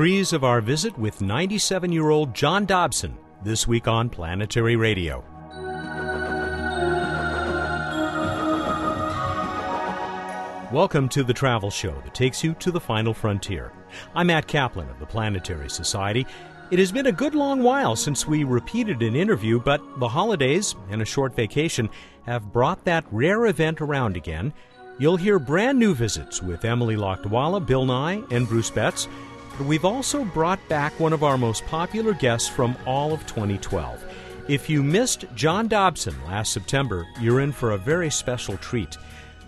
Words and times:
reprise 0.00 0.32
of 0.32 0.44
our 0.44 0.62
visit 0.62 0.98
with 0.98 1.20
97 1.20 1.92
year 1.92 2.08
old 2.08 2.32
John 2.34 2.64
Dobson 2.64 3.18
this 3.44 3.68
week 3.68 3.86
on 3.86 4.08
Planetary 4.08 4.74
Radio. 4.74 5.22
Welcome 10.72 11.10
to 11.10 11.22
the 11.22 11.34
travel 11.34 11.68
show 11.68 11.92
that 12.02 12.14
takes 12.14 12.42
you 12.42 12.54
to 12.54 12.70
the 12.70 12.80
final 12.80 13.12
frontier. 13.12 13.72
I'm 14.14 14.28
Matt 14.28 14.46
Kaplan 14.46 14.88
of 14.88 14.98
the 14.98 15.04
Planetary 15.04 15.68
Society. 15.68 16.26
It 16.70 16.78
has 16.78 16.90
been 16.90 17.08
a 17.08 17.12
good 17.12 17.34
long 17.34 17.62
while 17.62 17.94
since 17.94 18.26
we 18.26 18.42
repeated 18.42 19.02
an 19.02 19.14
interview, 19.14 19.60
but 19.60 19.82
the 20.00 20.08
holidays 20.08 20.76
and 20.88 21.02
a 21.02 21.04
short 21.04 21.36
vacation 21.36 21.90
have 22.24 22.54
brought 22.54 22.86
that 22.86 23.04
rare 23.12 23.44
event 23.48 23.82
around 23.82 24.16
again. 24.16 24.54
You'll 24.98 25.18
hear 25.18 25.38
brand 25.38 25.78
new 25.78 25.94
visits 25.94 26.42
with 26.42 26.64
Emily 26.64 26.96
Lakdawalla, 26.96 27.66
Bill 27.66 27.84
Nye, 27.84 28.22
and 28.30 28.48
Bruce 28.48 28.70
Betts. 28.70 29.06
But 29.60 29.66
we've 29.66 29.84
also 29.84 30.24
brought 30.24 30.66
back 30.70 30.98
one 30.98 31.12
of 31.12 31.22
our 31.22 31.36
most 31.36 31.66
popular 31.66 32.14
guests 32.14 32.48
from 32.48 32.78
all 32.86 33.12
of 33.12 33.26
2012. 33.26 34.02
If 34.48 34.70
you 34.70 34.82
missed 34.82 35.26
John 35.34 35.68
Dobson 35.68 36.14
last 36.24 36.54
September, 36.54 37.06
you're 37.20 37.40
in 37.40 37.52
for 37.52 37.72
a 37.72 37.76
very 37.76 38.08
special 38.08 38.56
treat. 38.56 38.96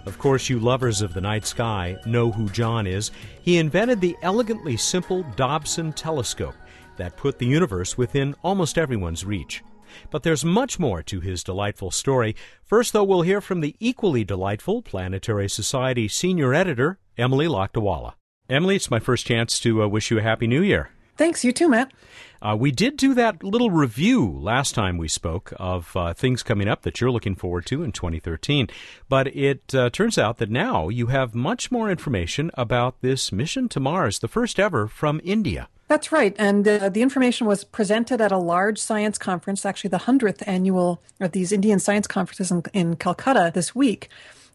Of 0.05 0.19
course, 0.19 0.51
you 0.51 0.59
lovers 0.59 1.01
of 1.01 1.15
the 1.15 1.23
night 1.23 1.47
sky 1.47 1.97
know 2.05 2.31
who 2.31 2.51
John 2.51 2.87
is. 2.87 3.11
He 3.41 3.57
invented 3.57 4.03
the 4.03 4.15
elegantly 4.21 4.77
simple 4.77 5.23
Dobson 5.35 5.95
telescope 5.95 6.57
that 6.99 7.17
put 7.17 7.39
the 7.39 7.47
universe 7.47 7.97
within 7.97 8.35
almost 8.43 8.77
everyone's 8.77 9.25
reach. 9.25 9.65
But 10.11 10.25
there's 10.25 10.45
much 10.45 10.79
more 10.79 11.03
to 11.05 11.21
his 11.21 11.43
delightful 11.43 11.91
story. 11.91 12.37
First, 12.63 12.93
though, 12.93 13.03
we'll 13.03 13.23
hear 13.23 13.41
from 13.41 13.63
the 13.63 13.77
equally 13.81 14.25
delightful 14.25 14.83
Planetary 14.83 15.49
Society 15.49 16.07
senior 16.07 16.53
editor, 16.53 16.99
Emily 17.17 17.47
Lakdawalla. 17.47 18.13
Emily, 18.49 18.77
it's 18.77 18.91
my 18.91 18.99
first 18.99 19.25
chance 19.25 19.61
to 19.61 19.83
uh, 19.83 19.87
wish 19.87 20.11
you 20.11 20.19
a 20.19 20.23
Happy 20.23 20.47
New 20.47 20.63
Year. 20.63 20.91
Thanks, 21.17 21.45
you 21.45 21.53
too, 21.53 21.69
Matt. 21.69 21.93
Uh, 22.41 22.57
we 22.59 22.73
did 22.73 22.97
do 22.97 23.15
that 23.15 23.45
little 23.45 23.71
review 23.71 24.29
last 24.29 24.75
time 24.75 24.99
we 24.99 25.07
spoke 25.07 25.53
of 25.59 25.97
uh, 25.97 26.13
things 26.13 26.43
coming 26.43 26.67
up 26.67 26.83
that 26.83 27.01
you're 27.01 27.11
looking 27.13 27.37
forward 27.37 27.65
to 27.67 27.85
in 27.85 27.93
2013. 27.93 28.67
But 29.09 29.29
it 29.29 29.73
uh, 29.75 29.91
turns 29.91 30.19
out 30.19 30.39
that 30.39 30.51
now 30.51 30.89
you 30.89 31.07
have 31.07 31.37
much 31.37 31.71
more 31.71 31.89
information 31.89 32.51
about 32.55 33.01
this 33.01 33.31
mission 33.31 33.69
to 33.69 33.81
Mars, 33.81 34.19
the 34.19 34.27
first 34.27 34.59
ever 34.59 34.89
from 34.89 35.21
India. 35.23 35.69
That's 35.87 36.11
right. 36.11 36.35
And 36.37 36.67
uh, 36.67 36.89
the 36.89 37.03
information 37.03 37.47
was 37.47 37.63
presented 37.63 38.21
at 38.21 38.33
a 38.33 38.39
large 38.39 38.79
science 38.79 39.19
conference, 39.19 39.65
actually 39.65 39.91
the 39.91 39.99
100th 39.99 40.43
annual 40.47 41.01
of 41.21 41.31
these 41.31 41.53
Indian 41.53 41.79
science 41.79 42.09
conferences 42.09 42.51
in, 42.51 42.65
in 42.73 42.97
Calcutta 42.97 43.53
this 43.55 43.75
week. 43.75 44.09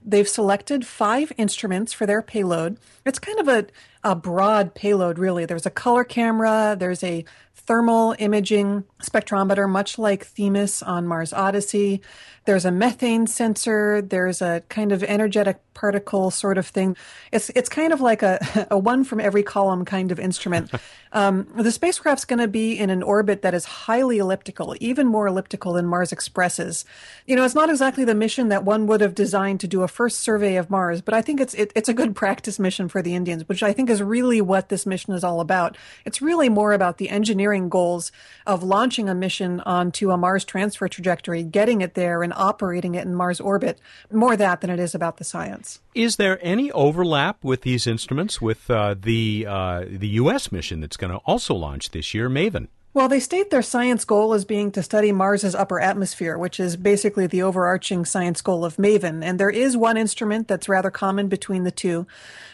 They've 0.08 0.28
selected 0.28 0.88
five 0.88 1.34
instruments 1.38 1.92
for 1.92 2.06
their 2.06 2.22
payload. 2.22 2.78
It's 3.06 3.20
kind 3.20 3.40
of 3.40 3.50
a, 3.50 3.68
a 4.08 4.16
broad 4.16 4.74
payload, 4.74 5.20
really. 5.20 5.46
There's 5.46 5.66
a 5.66 5.70
color 5.70 6.06
camera, 6.06 6.78
there's 6.80 7.04
a 7.04 7.26
thermal 7.54 8.16
imaging 8.18 8.86
spectrometer, 9.02 9.70
much 9.70 10.00
like 10.00 10.26
Themis 10.26 10.82
on 10.82 11.06
Mars 11.06 11.34
Odyssey. 11.34 12.02
There's 12.46 12.64
a 12.64 12.72
methane 12.72 13.28
sensor. 13.28 14.02
There's 14.02 14.42
a 14.42 14.64
kind 14.70 14.94
of 14.94 15.04
energetic 15.04 15.60
particle 15.74 16.32
sort 16.32 16.58
of 16.58 16.66
thing. 16.66 16.96
It's 17.34 17.50
it's 17.50 17.68
kind 17.68 17.92
of 17.92 18.00
like 18.00 18.24
a, 18.24 18.68
a 18.72 18.80
one 18.80 19.04
from 19.04 19.20
every 19.20 19.44
column 19.44 19.84
kind 19.84 20.12
of 20.12 20.20
instrument. 20.20 20.72
Um, 21.14 21.48
the 21.56 21.72
spacecraft's 21.72 22.26
going 22.26 22.40
to 22.40 22.50
be 22.50 22.78
in 22.78 22.90
an 22.90 23.02
orbit 23.02 23.42
that 23.42 23.54
is 23.54 23.64
highly 23.64 24.18
elliptical, 24.18 24.76
even 24.82 25.08
more 25.08 25.26
elliptical 25.26 25.72
than 25.72 25.86
Mars 25.86 26.12
Express's. 26.12 26.84
You 27.26 27.38
know, 27.38 27.46
it's 27.46 27.56
not 27.56 27.70
exactly 27.70 28.04
the 28.04 28.14
mission 28.14 28.50
that 28.50 28.66
one 28.66 28.88
would 28.88 29.00
have 29.00 29.16
designed 29.16 29.62
to 29.62 29.68
do 29.70 29.84
a 29.84 29.88
first 29.88 30.20
survey 30.20 30.58
of 30.58 30.70
Mars, 30.70 31.02
but 31.02 31.14
I 31.14 31.22
think 31.22 31.40
it's 31.40 31.54
it, 31.54 31.72
it's 31.76 31.88
a 31.88 31.94
good 31.94 32.14
practice 32.24 32.60
mission 32.60 32.90
for 32.90 33.02
the 33.02 33.16
Indians, 33.16 33.48
which 33.48 33.64
I 33.64 33.72
think 33.72 33.90
is 33.90 33.97
really 34.02 34.42
what 34.42 34.70
this 34.70 34.86
mission 34.86 35.14
is 35.14 35.24
all 35.24 35.40
about. 35.40 35.78
It's 36.06 36.22
really 36.22 36.50
more 36.50 36.74
about 36.74 36.98
the 36.98 37.10
engineering 37.10 37.70
goals 37.70 38.12
of 38.46 38.64
launching 38.64 39.10
a 39.10 39.16
mission 39.16 39.60
onto 39.62 40.12
a 40.12 40.18
Mars 40.18 40.46
transfer 40.46 40.88
trajectory, 40.88 41.44
getting 41.44 41.82
it 41.82 41.94
there, 41.94 42.24
and 42.24 42.34
operating 42.34 42.96
it 42.96 43.06
in 43.06 43.16
Mars 43.16 43.40
orbit. 43.40 43.80
More 44.12 44.38
that 44.38 44.62
than 44.62 44.70
it 44.70 44.80
is 44.80 44.96
about 44.96 45.18
the 45.18 45.24
science. 45.24 45.82
Is 45.94 46.18
there 46.18 46.40
any 46.42 46.72
overlap 46.72 47.44
with 47.44 47.62
these 47.62 47.88
instruments 47.88 48.42
with 48.42 48.70
uh, 48.70 48.96
the 49.00 49.46
uh, 49.48 49.86
the 49.88 50.10
U.S. 50.10 50.52
mission 50.52 50.80
that's 50.80 50.98
going 50.98 51.12
to 51.12 51.18
also 51.26 51.54
launch 51.54 51.92
this 51.92 52.14
year, 52.14 52.30
MAVEN? 52.30 52.70
Well, 52.94 53.10
they 53.10 53.20
state 53.20 53.52
their 53.52 53.62
science 53.62 54.06
goal 54.06 54.34
as 54.34 54.44
being 54.44 54.72
to 54.72 54.82
study 54.82 55.12
Mars's 55.12 55.54
upper 55.54 55.80
atmosphere, 55.80 56.36
which 56.36 56.60
is 56.60 56.76
basically 56.76 57.28
the 57.28 57.44
overarching 57.44 58.06
science 58.06 58.42
goal 58.42 58.66
of 58.66 58.80
MAVEN. 58.80 59.22
And 59.22 59.40
there 59.40 59.52
is 59.52 59.78
one 59.78 59.98
instrument 59.98 60.48
that's 60.48 60.68
rather 60.68 60.90
common 60.90 61.28
between 61.28 61.64
the 61.64 61.70
two. 61.70 62.08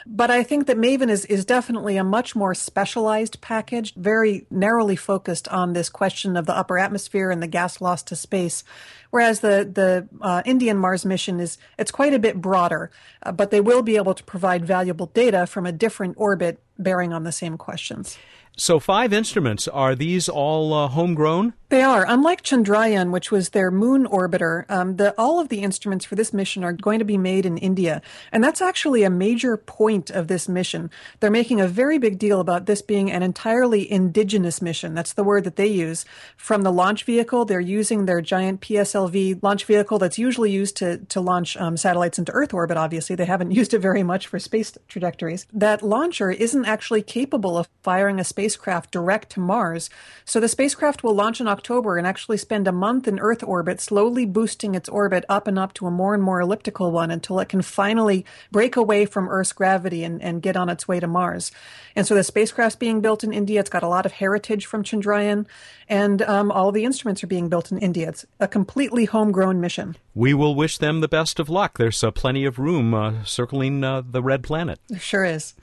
But 0.05 0.29
I 0.29 0.43
think 0.43 0.67
that 0.67 0.77
MAVEN 0.77 1.09
is, 1.09 1.23
is 1.27 1.45
definitely 1.45 1.95
a 1.95 2.03
much 2.03 2.35
more 2.35 2.53
specialized 2.53 3.39
package, 3.39 3.95
very 3.95 4.45
narrowly 4.49 4.97
focused 4.97 5.47
on 5.47 5.71
this 5.71 5.87
question 5.87 6.35
of 6.35 6.45
the 6.45 6.57
upper 6.57 6.77
atmosphere 6.77 7.31
and 7.31 7.41
the 7.41 7.47
gas 7.47 7.79
loss 7.79 8.03
to 8.03 8.15
space. 8.17 8.65
Whereas 9.11 9.39
the, 9.39 9.69
the 9.71 10.09
uh, 10.19 10.41
Indian 10.43 10.77
Mars 10.77 11.05
mission 11.05 11.39
is, 11.39 11.57
it's 11.79 11.91
quite 11.91 12.13
a 12.13 12.19
bit 12.19 12.41
broader, 12.41 12.91
uh, 13.21 13.31
but 13.31 13.49
they 13.51 13.61
will 13.61 13.81
be 13.81 13.95
able 13.95 14.13
to 14.15 14.23
provide 14.25 14.65
valuable 14.65 15.05
data 15.05 15.47
from 15.47 15.65
a 15.65 15.71
different 15.71 16.15
orbit 16.17 16.59
bearing 16.77 17.13
on 17.13 17.23
the 17.23 17.31
same 17.31 17.57
questions. 17.57 18.17
So, 18.55 18.79
five 18.79 19.13
instruments. 19.13 19.67
Are 19.67 19.95
these 19.95 20.29
all 20.29 20.73
uh, 20.73 20.87
homegrown? 20.87 21.53
They 21.73 21.81
are. 21.81 22.05
Unlike 22.07 22.43
Chandrayaan, 22.43 23.09
which 23.09 23.31
was 23.31 23.49
their 23.49 23.71
moon 23.71 24.05
orbiter, 24.05 24.69
um, 24.69 24.97
the, 24.97 25.15
all 25.17 25.39
of 25.39 25.49
the 25.49 25.61
instruments 25.63 26.05
for 26.05 26.13
this 26.13 26.31
mission 26.31 26.63
are 26.63 26.71
going 26.71 26.99
to 26.99 27.05
be 27.05 27.17
made 27.17 27.47
in 27.47 27.57
India. 27.57 28.03
And 28.31 28.43
that's 28.43 28.61
actually 28.61 29.01
a 29.01 29.09
major 29.09 29.57
point 29.57 30.11
of 30.11 30.27
this 30.27 30.47
mission. 30.47 30.91
They're 31.19 31.31
making 31.31 31.61
a 31.61 31.67
very 31.67 31.97
big 31.97 32.19
deal 32.19 32.39
about 32.39 32.67
this 32.67 32.83
being 32.83 33.09
an 33.09 33.23
entirely 33.23 33.91
indigenous 33.91 34.61
mission. 34.61 34.93
That's 34.93 35.13
the 35.13 35.23
word 35.23 35.45
that 35.45 35.55
they 35.55 35.65
use. 35.65 36.05
From 36.37 36.61
the 36.61 36.71
launch 36.71 37.05
vehicle, 37.05 37.43
they're 37.43 37.59
using 37.59 38.05
their 38.05 38.21
giant 38.21 38.61
PSLV 38.61 39.41
launch 39.41 39.65
vehicle 39.65 39.97
that's 39.97 40.19
usually 40.19 40.51
used 40.51 40.77
to, 40.77 40.99
to 40.99 41.19
launch 41.19 41.57
um, 41.57 41.75
satellites 41.75 42.19
into 42.19 42.31
Earth 42.33 42.53
orbit, 42.53 42.77
obviously. 42.77 43.15
They 43.15 43.25
haven't 43.25 43.49
used 43.59 43.73
it 43.73 43.79
very 43.79 44.03
much 44.03 44.27
for 44.27 44.37
space 44.37 44.77
trajectories. 44.87 45.47
That 45.51 45.81
launcher 45.81 46.29
isn't 46.29 46.65
actually 46.65 47.01
capable 47.01 47.57
of 47.57 47.67
firing 47.81 48.19
a 48.19 48.23
spacecraft 48.43 48.91
direct 48.91 49.29
to 49.29 49.39
Mars. 49.39 49.89
So 50.25 50.41
the 50.41 50.49
spacecraft 50.49 51.01
will 51.01 51.15
launch 51.15 51.39
in 51.39 51.47
October 51.47 51.97
and 51.97 52.05
actually 52.05 52.35
spend 52.35 52.67
a 52.67 52.73
month 52.73 53.07
in 53.07 53.17
Earth 53.19 53.41
orbit, 53.41 53.79
slowly 53.79 54.25
boosting 54.25 54.75
its 54.75 54.89
orbit 54.89 55.23
up 55.29 55.47
and 55.47 55.57
up 55.57 55.73
to 55.75 55.87
a 55.87 55.91
more 55.91 56.13
and 56.13 56.21
more 56.21 56.41
elliptical 56.41 56.91
one 56.91 57.09
until 57.09 57.39
it 57.39 57.47
can 57.47 57.61
finally 57.61 58.25
break 58.51 58.75
away 58.75 59.05
from 59.05 59.29
Earth's 59.29 59.53
gravity 59.53 60.03
and, 60.03 60.21
and 60.21 60.41
get 60.41 60.57
on 60.57 60.67
its 60.67 60.89
way 60.89 60.99
to 60.99 61.07
Mars. 61.07 61.53
And 61.95 62.05
so 62.05 62.15
the 62.15 62.23
spacecraft's 62.23 62.75
being 62.75 62.99
built 62.99 63.23
in 63.23 63.31
India. 63.31 63.61
It's 63.61 63.69
got 63.69 63.83
a 63.83 63.87
lot 63.87 64.05
of 64.05 64.11
heritage 64.11 64.65
from 64.65 64.83
Chandrayaan, 64.83 65.45
and 65.87 66.21
um, 66.23 66.51
all 66.51 66.73
the 66.73 66.83
instruments 66.83 67.23
are 67.23 67.27
being 67.27 67.47
built 67.47 67.71
in 67.71 67.77
India. 67.77 68.09
It's 68.09 68.25
a 68.41 68.47
completely 68.47 69.05
homegrown 69.05 69.61
mission. 69.61 69.95
We 70.15 70.33
will 70.33 70.53
wish 70.53 70.79
them 70.79 70.99
the 70.99 71.07
best 71.07 71.39
of 71.39 71.49
luck. 71.49 71.77
There's 71.77 72.03
uh, 72.03 72.11
plenty 72.11 72.43
of 72.43 72.59
room 72.59 72.93
uh, 72.93 73.23
circling 73.23 73.83
uh, 73.85 74.01
the 74.05 74.21
red 74.21 74.43
planet. 74.43 74.79
There 74.89 74.99
sure 74.99 75.23
is. 75.23 75.53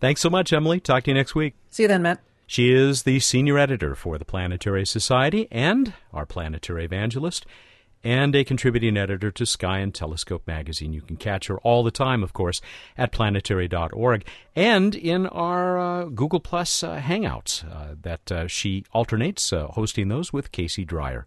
Thanks 0.00 0.22
so 0.22 0.30
much, 0.30 0.52
Emily. 0.52 0.80
Talk 0.80 1.04
to 1.04 1.10
you 1.10 1.14
next 1.14 1.34
week. 1.34 1.54
See 1.70 1.82
you 1.82 1.88
then, 1.88 2.02
Matt. 2.02 2.20
She 2.50 2.72
is 2.72 3.04
the 3.04 3.20
senior 3.20 3.58
editor 3.58 3.94
for 3.94 4.18
the 4.18 4.24
Planetary 4.24 4.84
Society 4.84 5.46
and 5.52 5.94
our 6.12 6.26
planetary 6.26 6.84
evangelist, 6.84 7.46
and 8.02 8.34
a 8.34 8.42
contributing 8.42 8.96
editor 8.96 9.30
to 9.30 9.46
Sky 9.46 9.78
and 9.78 9.94
Telescope 9.94 10.44
magazine. 10.48 10.92
You 10.92 11.00
can 11.00 11.14
catch 11.14 11.46
her 11.46 11.58
all 11.58 11.84
the 11.84 11.92
time, 11.92 12.24
of 12.24 12.32
course, 12.32 12.60
at 12.98 13.12
planetary.org 13.12 14.26
and 14.56 14.96
in 14.96 15.28
our 15.28 15.78
uh, 15.78 16.04
Google 16.06 16.40
Plus 16.40 16.82
uh, 16.82 16.98
Hangouts 16.98 17.64
uh, 17.72 17.94
that 18.02 18.32
uh, 18.32 18.48
she 18.48 18.84
alternates 18.92 19.52
uh, 19.52 19.68
hosting 19.68 20.08
those 20.08 20.32
with 20.32 20.50
Casey 20.50 20.84
Dreyer. 20.84 21.26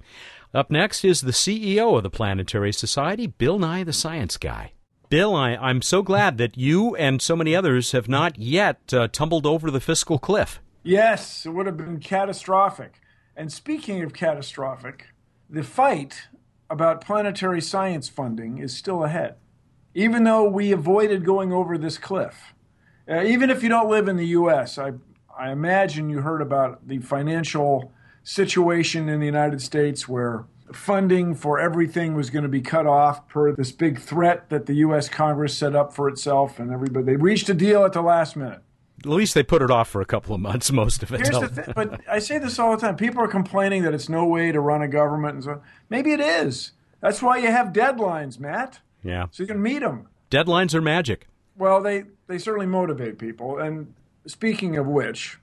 Up 0.54 0.70
next 0.70 1.06
is 1.06 1.22
the 1.22 1.32
CEO 1.32 1.96
of 1.96 2.04
the 2.04 2.10
Planetary 2.10 2.74
Society, 2.74 3.28
Bill 3.28 3.58
Nye 3.60 3.86
the 3.86 3.94
Science 3.94 4.36
Guy. 4.36 4.74
Bill, 5.08 5.38
I, 5.38 5.70
am 5.70 5.82
so 5.82 6.02
glad 6.02 6.38
that 6.40 6.58
you 6.58 6.98
and 6.98 7.22
so 7.22 7.38
many 7.38 7.56
others 7.56 7.94
have 7.94 8.10
not 8.10 8.38
yet 8.38 8.94
uh, 8.94 9.08
tumbled 9.08 9.46
over 9.46 9.72
the 9.72 9.80
fiscal 9.80 10.20
cliff. 10.20 10.60
Yes, 10.84 11.46
it 11.46 11.50
would 11.50 11.66
have 11.66 11.78
been 11.78 12.00
catastrophic. 12.00 13.00
And 13.36 13.52
speaking 13.52 14.04
of 14.04 14.14
catastrophic, 14.14 15.08
the 15.50 15.64
fight 15.64 16.28
about 16.70 17.02
planetary 17.02 17.62
science 17.62 18.10
funding 18.10 18.58
is 18.58 18.76
still 18.76 19.04
ahead, 19.04 19.36
even 19.94 20.26
though 20.26 20.44
we 20.44 20.72
avoided 20.72 21.24
going 21.24 21.54
over 21.54 21.78
this 21.78 21.98
cliff. 21.98 22.54
Uh, 23.10 23.24
even 23.24 23.50
if 23.50 23.64
you 23.64 23.70
don't 23.70 23.90
live 23.90 24.08
in 24.08 24.18
the 24.18 24.28
U.S., 24.28 24.78
I, 24.78 24.94
I 25.38 25.52
imagine 25.52 26.10
you 26.10 26.20
heard 26.20 26.42
about 26.42 26.88
the 26.88 27.00
financial 27.00 27.94
situation 28.24 29.10
in 29.10 29.20
the 29.20 29.26
United 29.26 29.62
States 29.62 30.08
where 30.08 30.46
funding 30.74 31.36
for 31.36 31.60
everything 31.60 32.16
was 32.16 32.30
going 32.30 32.44
to 32.44 32.50
be 32.50 32.62
cut 32.62 32.88
off 32.88 33.28
per 33.28 33.54
this 33.54 33.72
big 33.72 34.00
threat 34.00 34.50
that 34.50 34.66
the 34.66 34.76
U.S. 34.76 35.10
Congress 35.10 35.58
set 35.58 35.76
up 35.76 35.94
for 35.94 36.10
itself, 36.10 36.60
and 36.60 36.72
everybody 36.72 37.06
they 37.06 37.16
reached 37.16 37.50
a 37.50 37.54
deal 37.54 37.84
at 37.86 37.94
the 37.94 38.02
last 38.02 38.36
minute. 38.36 38.62
At 39.06 39.10
least 39.10 39.34
they 39.34 39.44
put 39.44 39.62
it 39.62 39.70
off 39.70 39.90
for 39.90 40.02
a 40.02 40.06
couple 40.06 40.34
of 40.34 40.42
months, 40.42 40.72
most 40.84 41.04
of 41.04 41.14
it. 41.14 41.26
Thing, 41.26 41.74
but 41.76 42.02
I 42.10 42.20
say 42.20 42.38
this 42.38 42.60
all 42.60 42.72
the 42.72 42.78
time. 42.78 42.96
People 42.96 43.22
are 43.24 43.28
complaining 43.28 43.84
that 43.84 43.94
it's 43.94 44.10
no 44.10 44.26
way 44.26 44.52
to 44.52 44.60
run 44.60 44.82
a 44.82 44.88
government 44.88 45.36
and 45.36 45.44
so 45.44 45.62
maybe 45.90 46.12
it 46.12 46.20
is. 46.20 46.72
That's 47.02 47.22
why 47.22 47.38
you 47.38 47.48
have 47.48 47.68
deadlines, 47.74 48.40
Matt. 48.40 48.80
Yeah. 49.04 49.28
So 49.32 49.44
you 49.44 49.48
can 49.48 49.62
meet 49.62 49.80
them. 49.80 50.08
Deadlines 50.32 50.74
are 50.74 50.82
magic. 50.82 51.28
Well, 51.58 51.82
they 51.82 52.06
they 52.28 52.38
certainly 52.38 52.66
motivate 52.66 53.18
people. 53.20 53.60
And 53.60 53.94
speaking 54.26 54.78
of 54.78 54.88
which, 54.88 55.38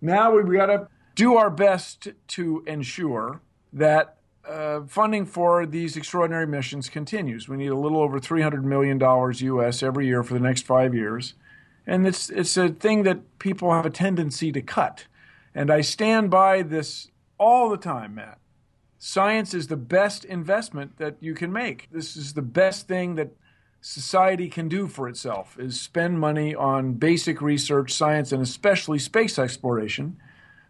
Now 0.00 0.34
we've 0.34 0.50
got 0.52 0.66
to 0.66 0.88
do 1.14 1.36
our 1.36 1.50
best 1.50 2.08
to 2.28 2.64
ensure 2.66 3.40
that 3.72 4.16
uh, 4.48 4.80
funding 4.88 5.26
for 5.26 5.66
these 5.66 5.96
extraordinary 5.96 6.46
missions 6.46 6.88
continues. 6.88 7.48
We 7.48 7.56
need 7.56 7.68
a 7.68 7.76
little 7.76 8.00
over 8.00 8.18
$300 8.18 8.64
million 8.64 8.98
US 9.00 9.82
every 9.82 10.06
year 10.06 10.22
for 10.22 10.34
the 10.34 10.40
next 10.40 10.66
five 10.66 10.94
years. 10.94 11.34
And 11.90 12.06
it's, 12.06 12.30
it's 12.30 12.56
a 12.56 12.68
thing 12.68 13.02
that 13.02 13.40
people 13.40 13.72
have 13.72 13.84
a 13.84 13.90
tendency 13.90 14.52
to 14.52 14.62
cut. 14.62 15.06
And 15.56 15.72
I 15.72 15.80
stand 15.80 16.30
by 16.30 16.62
this 16.62 17.08
all 17.36 17.68
the 17.68 17.76
time, 17.76 18.14
Matt. 18.14 18.38
Science 19.00 19.54
is 19.54 19.66
the 19.66 19.76
best 19.76 20.24
investment 20.24 20.98
that 20.98 21.16
you 21.18 21.34
can 21.34 21.52
make. 21.52 21.88
This 21.90 22.16
is 22.16 22.34
the 22.34 22.42
best 22.42 22.86
thing 22.86 23.16
that 23.16 23.32
society 23.80 24.48
can 24.48 24.68
do 24.68 24.86
for 24.86 25.08
itself 25.08 25.58
is 25.58 25.80
spend 25.80 26.20
money 26.20 26.54
on 26.54 26.92
basic 26.92 27.42
research, 27.42 27.92
science, 27.92 28.30
and 28.30 28.40
especially 28.40 29.00
space 29.00 29.36
exploration 29.36 30.16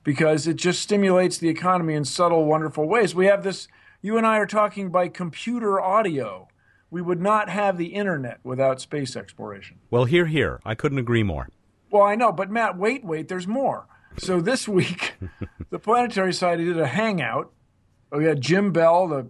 because 0.02 0.46
it 0.46 0.56
just 0.56 0.81
stimulates 0.81 1.37
the 1.37 1.50
economy 1.50 1.93
in 1.93 2.06
subtle, 2.06 2.46
wonderful 2.46 2.88
ways. 2.88 3.14
We 3.14 3.26
have 3.26 3.44
this, 3.44 3.69
you 4.00 4.16
and 4.16 4.26
I 4.26 4.38
are 4.38 4.46
talking 4.46 4.88
by 4.88 5.08
computer 5.08 5.82
audio. 5.82 6.49
We 6.90 7.02
would 7.02 7.20
not 7.20 7.48
have 7.48 7.78
the 7.78 7.94
internet 7.94 8.40
without 8.42 8.81
space 8.81 9.16
exploration. 9.16 9.78
Well, 9.90 10.04
here, 10.04 10.26
here. 10.26 10.60
I 10.64 10.75
couldn't 10.75 10.98
agree 10.98 11.22
more. 11.22 11.48
Well, 11.90 12.02
I 12.02 12.14
know, 12.14 12.32
but 12.32 12.50
Matt, 12.50 12.76
wait, 12.76 13.04
wait, 13.04 13.28
there's 13.28 13.46
more. 13.46 13.87
So 14.19 14.40
this 14.40 14.66
week, 14.81 15.14
the 15.70 15.78
Planetary 15.78 16.32
Society 16.32 16.64
did 16.64 16.78
a 16.78 16.87
hangout. 16.87 17.52
We 18.10 18.25
had 18.25 18.40
Jim 18.40 18.72
Bell, 18.72 19.06
the 19.06 19.28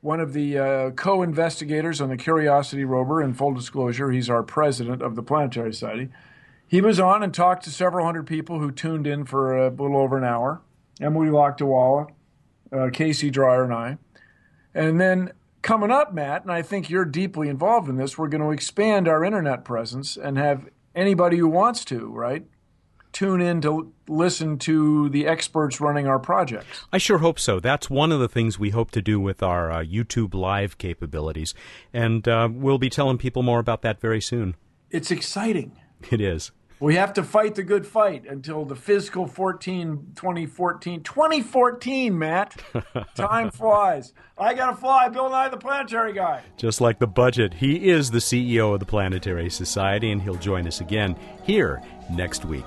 one 0.00 0.18
of 0.18 0.32
the 0.32 0.58
uh, 0.58 0.90
co-investigators 0.90 2.00
on 2.00 2.08
the 2.08 2.16
Curiosity 2.16 2.84
rover. 2.84 3.22
In 3.22 3.34
full 3.34 3.52
disclosure, 3.52 4.10
he's 4.10 4.28
our 4.28 4.42
president 4.42 5.00
of 5.00 5.14
the 5.14 5.22
Planetary 5.22 5.72
Society. 5.72 6.08
He 6.66 6.80
was 6.80 6.98
on 6.98 7.22
and 7.22 7.32
talked 7.32 7.64
to 7.64 7.70
several 7.70 8.04
hundred 8.04 8.26
people 8.26 8.58
who 8.58 8.70
tuned 8.72 9.06
in 9.06 9.26
for 9.26 9.56
a 9.56 9.68
little 9.68 9.98
over 9.98 10.16
an 10.16 10.24
hour. 10.24 10.60
Emily 11.00 11.28
Lakdawalla, 11.28 12.10
uh, 12.72 12.90
Casey 12.92 13.30
Dreyer, 13.30 13.64
and 13.64 13.74
I. 13.74 13.98
And 14.74 15.00
then 15.00 15.32
coming 15.62 15.90
up, 15.90 16.12
Matt, 16.12 16.42
and 16.42 16.52
I 16.52 16.62
think 16.62 16.90
you're 16.90 17.04
deeply 17.04 17.48
involved 17.48 17.88
in 17.88 17.96
this, 17.96 18.18
we're 18.18 18.28
going 18.28 18.42
to 18.42 18.50
expand 18.50 19.08
our 19.08 19.24
internet 19.24 19.64
presence 19.64 20.16
and 20.16 20.36
have 20.36 20.68
anybody 20.94 21.38
who 21.38 21.48
wants 21.48 21.84
to, 21.86 22.08
right? 22.08 22.44
Tune 23.12 23.40
in 23.40 23.60
to 23.60 23.92
listen 24.08 24.58
to 24.58 25.08
the 25.10 25.26
experts 25.26 25.80
running 25.80 26.06
our 26.06 26.18
projects. 26.18 26.86
I 26.92 26.98
sure 26.98 27.18
hope 27.18 27.38
so. 27.38 27.60
That's 27.60 27.90
one 27.90 28.10
of 28.10 28.20
the 28.20 28.28
things 28.28 28.58
we 28.58 28.70
hope 28.70 28.90
to 28.92 29.02
do 29.02 29.20
with 29.20 29.42
our 29.42 29.70
uh, 29.70 29.84
YouTube 29.84 30.34
live 30.34 30.78
capabilities. 30.78 31.54
And 31.92 32.26
uh, 32.26 32.48
we'll 32.50 32.78
be 32.78 32.88
telling 32.88 33.18
people 33.18 33.42
more 33.42 33.58
about 33.58 33.82
that 33.82 34.00
very 34.00 34.20
soon. 34.20 34.56
It's 34.90 35.10
exciting. 35.10 35.78
It 36.10 36.20
is. 36.20 36.52
We 36.82 36.96
have 36.96 37.12
to 37.12 37.22
fight 37.22 37.54
the 37.54 37.62
good 37.62 37.86
fight 37.86 38.26
until 38.26 38.64
the 38.64 38.74
fiscal 38.74 39.28
14, 39.28 40.14
2014. 40.16 41.04
2014, 41.04 42.18
Matt. 42.18 42.60
Time 43.14 43.52
flies. 43.52 44.12
I 44.36 44.54
got 44.54 44.70
to 44.70 44.76
fly. 44.76 45.08
Bill 45.08 45.30
Nye, 45.30 45.48
the 45.48 45.56
planetary 45.56 46.12
guy. 46.12 46.42
Just 46.56 46.80
like 46.80 46.98
the 46.98 47.06
budget, 47.06 47.54
he 47.54 47.88
is 47.88 48.10
the 48.10 48.18
CEO 48.18 48.74
of 48.74 48.80
the 48.80 48.86
Planetary 48.86 49.48
Society, 49.48 50.10
and 50.10 50.20
he'll 50.20 50.34
join 50.34 50.66
us 50.66 50.80
again 50.80 51.14
here 51.44 51.80
next 52.10 52.44
week. 52.44 52.66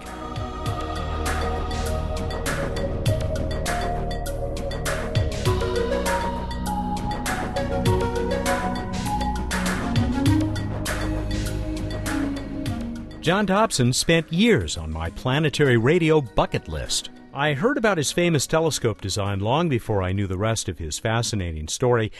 John 13.25 13.47
Dobson 13.47 13.91
spent 13.91 14.31
years 14.31 14.77
on 14.77 14.93
my 14.93 15.09
planetary 15.09 15.77
radio 15.77 16.21
bucket 16.21 16.67
list. 16.67 17.09
I 17.33 17.53
heard 17.53 17.75
about 17.75 17.97
his 17.97 18.11
famous 18.11 18.45
telescope 18.45 19.01
design 19.01 19.39
long 19.39 19.67
before 19.67 20.03
I 20.03 20.11
knew 20.11 20.27
the 20.27 20.37
rest 20.37 20.69
of 20.69 20.77
his 20.77 20.99
fascinating 20.99 21.67
story. 21.67 22.11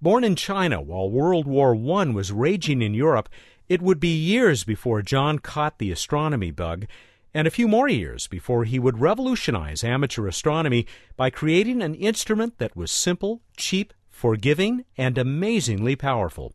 Born 0.00 0.24
in 0.24 0.36
China 0.36 0.80
while 0.80 1.10
World 1.10 1.46
War 1.46 1.76
I 1.76 2.04
was 2.06 2.32
raging 2.32 2.80
in 2.80 2.94
Europe, 2.94 3.28
it 3.68 3.82
would 3.82 4.00
be 4.00 4.16
years 4.16 4.64
before 4.64 5.02
John 5.02 5.38
caught 5.38 5.78
the 5.78 5.92
astronomy 5.92 6.50
bug, 6.50 6.86
and 7.34 7.46
a 7.46 7.50
few 7.50 7.68
more 7.68 7.90
years 7.90 8.26
before 8.26 8.64
he 8.64 8.78
would 8.78 9.02
revolutionize 9.02 9.84
amateur 9.84 10.26
astronomy 10.26 10.86
by 11.14 11.28
creating 11.28 11.82
an 11.82 11.94
instrument 11.94 12.56
that 12.56 12.74
was 12.74 12.90
simple, 12.90 13.42
cheap, 13.54 13.92
forgiving, 14.08 14.86
and 14.96 15.18
amazingly 15.18 15.94
powerful. 15.94 16.54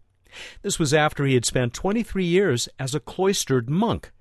This 0.61 0.79
was 0.79 0.93
after 0.93 1.25
he 1.25 1.33
had 1.33 1.45
spent 1.45 1.73
23 1.73 2.23
years 2.23 2.69
as 2.77 2.93
a 2.93 2.99
cloistered 2.99 3.69
monk. 3.69 4.11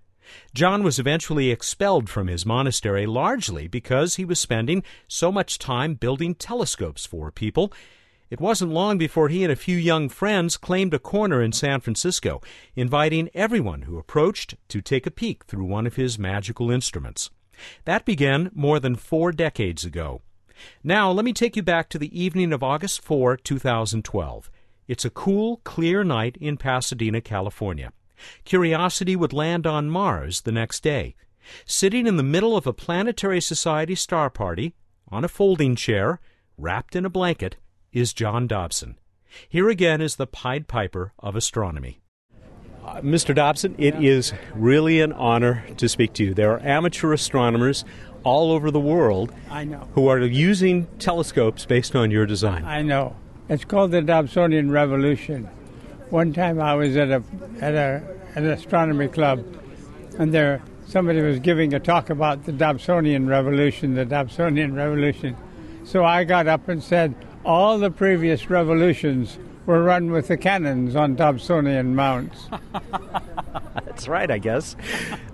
John 0.54 0.82
was 0.82 0.98
eventually 0.98 1.50
expelled 1.50 2.08
from 2.08 2.26
his 2.26 2.44
monastery 2.44 3.06
largely 3.06 3.66
because 3.66 4.16
he 4.16 4.24
was 4.24 4.38
spending 4.38 4.82
so 5.06 5.32
much 5.32 5.58
time 5.58 5.94
building 5.94 6.34
telescopes 6.34 7.06
for 7.06 7.30
people. 7.30 7.72
It 8.30 8.40
wasn't 8.40 8.72
long 8.72 8.98
before 8.98 9.28
he 9.28 9.42
and 9.42 9.52
a 9.52 9.56
few 9.56 9.76
young 9.76 10.10
friends 10.10 10.58
claimed 10.58 10.92
a 10.92 10.98
corner 10.98 11.40
in 11.40 11.52
San 11.52 11.80
Francisco, 11.80 12.42
inviting 12.76 13.30
everyone 13.32 13.82
who 13.82 13.98
approached 13.98 14.54
to 14.68 14.82
take 14.82 15.06
a 15.06 15.10
peek 15.10 15.44
through 15.46 15.64
one 15.64 15.86
of 15.86 15.96
his 15.96 16.18
magical 16.18 16.70
instruments. 16.70 17.30
That 17.86 18.04
began 18.04 18.50
more 18.54 18.78
than 18.78 18.96
four 18.96 19.32
decades 19.32 19.84
ago. 19.84 20.20
Now, 20.84 21.10
let 21.10 21.24
me 21.24 21.32
take 21.32 21.56
you 21.56 21.62
back 21.62 21.88
to 21.90 21.98
the 21.98 22.20
evening 22.20 22.52
of 22.52 22.62
August 22.62 23.00
4, 23.00 23.36
2012. 23.38 24.50
It's 24.88 25.04
a 25.04 25.10
cool, 25.10 25.60
clear 25.64 26.02
night 26.02 26.38
in 26.40 26.56
Pasadena, 26.56 27.20
California. 27.20 27.92
Curiosity 28.44 29.14
would 29.14 29.34
land 29.34 29.66
on 29.66 29.90
Mars 29.90 30.40
the 30.40 30.52
next 30.52 30.82
day. 30.82 31.14
Sitting 31.66 32.06
in 32.06 32.16
the 32.16 32.22
middle 32.22 32.56
of 32.56 32.66
a 32.66 32.72
Planetary 32.72 33.40
Society 33.40 33.94
star 33.94 34.30
party, 34.30 34.74
on 35.10 35.24
a 35.24 35.28
folding 35.28 35.76
chair, 35.76 36.20
wrapped 36.56 36.96
in 36.96 37.04
a 37.04 37.10
blanket, 37.10 37.56
is 37.92 38.14
John 38.14 38.46
Dobson. 38.46 38.98
Here 39.48 39.68
again 39.68 40.00
is 40.00 40.16
the 40.16 40.26
Pied 40.26 40.68
Piper 40.68 41.12
of 41.18 41.36
astronomy. 41.36 42.00
Uh, 42.84 43.02
Mr. 43.02 43.34
Dobson, 43.34 43.74
it 43.76 43.94
yeah. 44.00 44.10
is 44.10 44.32
really 44.54 45.02
an 45.02 45.12
honor 45.12 45.64
to 45.76 45.88
speak 45.88 46.14
to 46.14 46.24
you. 46.24 46.34
There 46.34 46.52
are 46.52 46.60
amateur 46.60 47.12
astronomers 47.12 47.84
all 48.24 48.50
over 48.52 48.70
the 48.70 48.80
world 48.80 49.34
I 49.50 49.64
know. 49.64 49.86
who 49.94 50.08
are 50.08 50.18
using 50.18 50.86
telescopes 50.98 51.66
based 51.66 51.94
on 51.94 52.10
your 52.10 52.24
design. 52.24 52.64
I 52.64 52.80
know. 52.80 53.14
It's 53.48 53.64
called 53.64 53.92
the 53.92 54.02
Dobsonian 54.02 54.70
Revolution. 54.70 55.48
One 56.10 56.34
time 56.34 56.60
I 56.60 56.74
was 56.74 56.96
at 56.98 57.10
a 57.10 57.22
at 57.62 57.74
a 57.74 58.02
an 58.34 58.44
astronomy 58.46 59.08
club, 59.08 59.42
and 60.18 60.34
there 60.34 60.62
somebody 60.86 61.22
was 61.22 61.38
giving 61.38 61.72
a 61.72 61.80
talk 61.80 62.10
about 62.10 62.44
the 62.44 62.52
Dobsonian 62.52 63.26
Revolution, 63.26 63.94
the 63.94 64.04
Dobsonian 64.04 64.76
Revolution. 64.76 65.34
So 65.84 66.04
I 66.04 66.24
got 66.24 66.46
up 66.46 66.68
and 66.68 66.82
said 66.82 67.14
all 67.42 67.78
the 67.78 67.90
previous 67.90 68.50
revolutions 68.50 69.38
were 69.64 69.82
run 69.82 70.10
with 70.10 70.28
the 70.28 70.36
cannons 70.36 70.94
on 70.94 71.16
Dobsonian 71.16 71.94
mounts. 71.94 72.48
That's 73.86 74.08
right, 74.08 74.30
I 74.30 74.38
guess. 74.38 74.76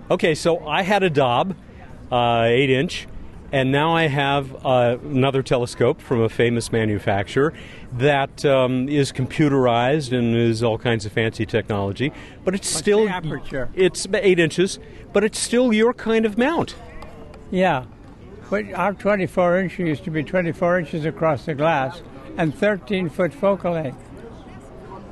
Okay, 0.09 0.35
so 0.35 0.65
I 0.65 0.83
had 0.83 1.03
a 1.03 1.09
Dob, 1.09 1.53
uh, 2.09 2.43
eight 2.45 2.69
inch, 2.69 3.07
and 3.51 3.71
now 3.71 3.93
I 3.93 4.07
have 4.07 4.65
uh, 4.65 4.97
another 5.03 5.43
telescope 5.43 6.01
from 6.01 6.21
a 6.21 6.29
famous 6.29 6.71
manufacturer 6.71 7.53
that 7.97 8.43
um, 8.45 8.89
is 8.89 9.11
computerized 9.11 10.17
and 10.17 10.35
is 10.35 10.61
all 10.63 10.77
kinds 10.77 11.05
of 11.05 11.11
fancy 11.11 11.45
technology. 11.45 12.11
But 12.43 12.55
it's 12.55 12.67
What's 12.67 12.79
still 12.79 13.09
aperture. 13.09 13.69
It's 13.73 14.07
eight 14.13 14.39
inches, 14.39 14.79
but 15.13 15.23
it's 15.23 15.39
still 15.39 15.73
your 15.73 15.93
kind 15.93 16.25
of 16.25 16.37
mount. 16.37 16.75
Yeah, 17.51 17.85
but 18.49 18.71
our 18.73 18.93
24 18.93 19.59
inch 19.59 19.79
used 19.79 20.03
to 20.05 20.11
be 20.11 20.23
24 20.23 20.79
inches 20.79 21.05
across 21.05 21.45
the 21.45 21.53
glass 21.53 22.01
and 22.37 22.53
13 22.53 23.09
foot 23.09 23.33
focal 23.33 23.73
length, 23.73 23.97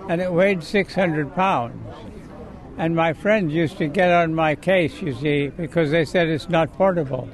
and 0.10 0.22
it 0.22 0.32
weighed 0.32 0.63
600 0.63 1.34
pounds. 1.34 1.80
And 2.78 2.96
my 2.96 3.13
friends 3.13 3.54
used 3.54 3.78
to 3.78 3.88
get 3.88 4.12
on 4.12 4.34
my 4.34 4.56
case, 4.56 5.02
you 5.02 5.13
see, 5.13 5.50
because 5.50 5.92
they 5.92 6.06
said 6.06 6.28
it's 6.28 6.50
not 6.50 6.74
portable 6.74 7.30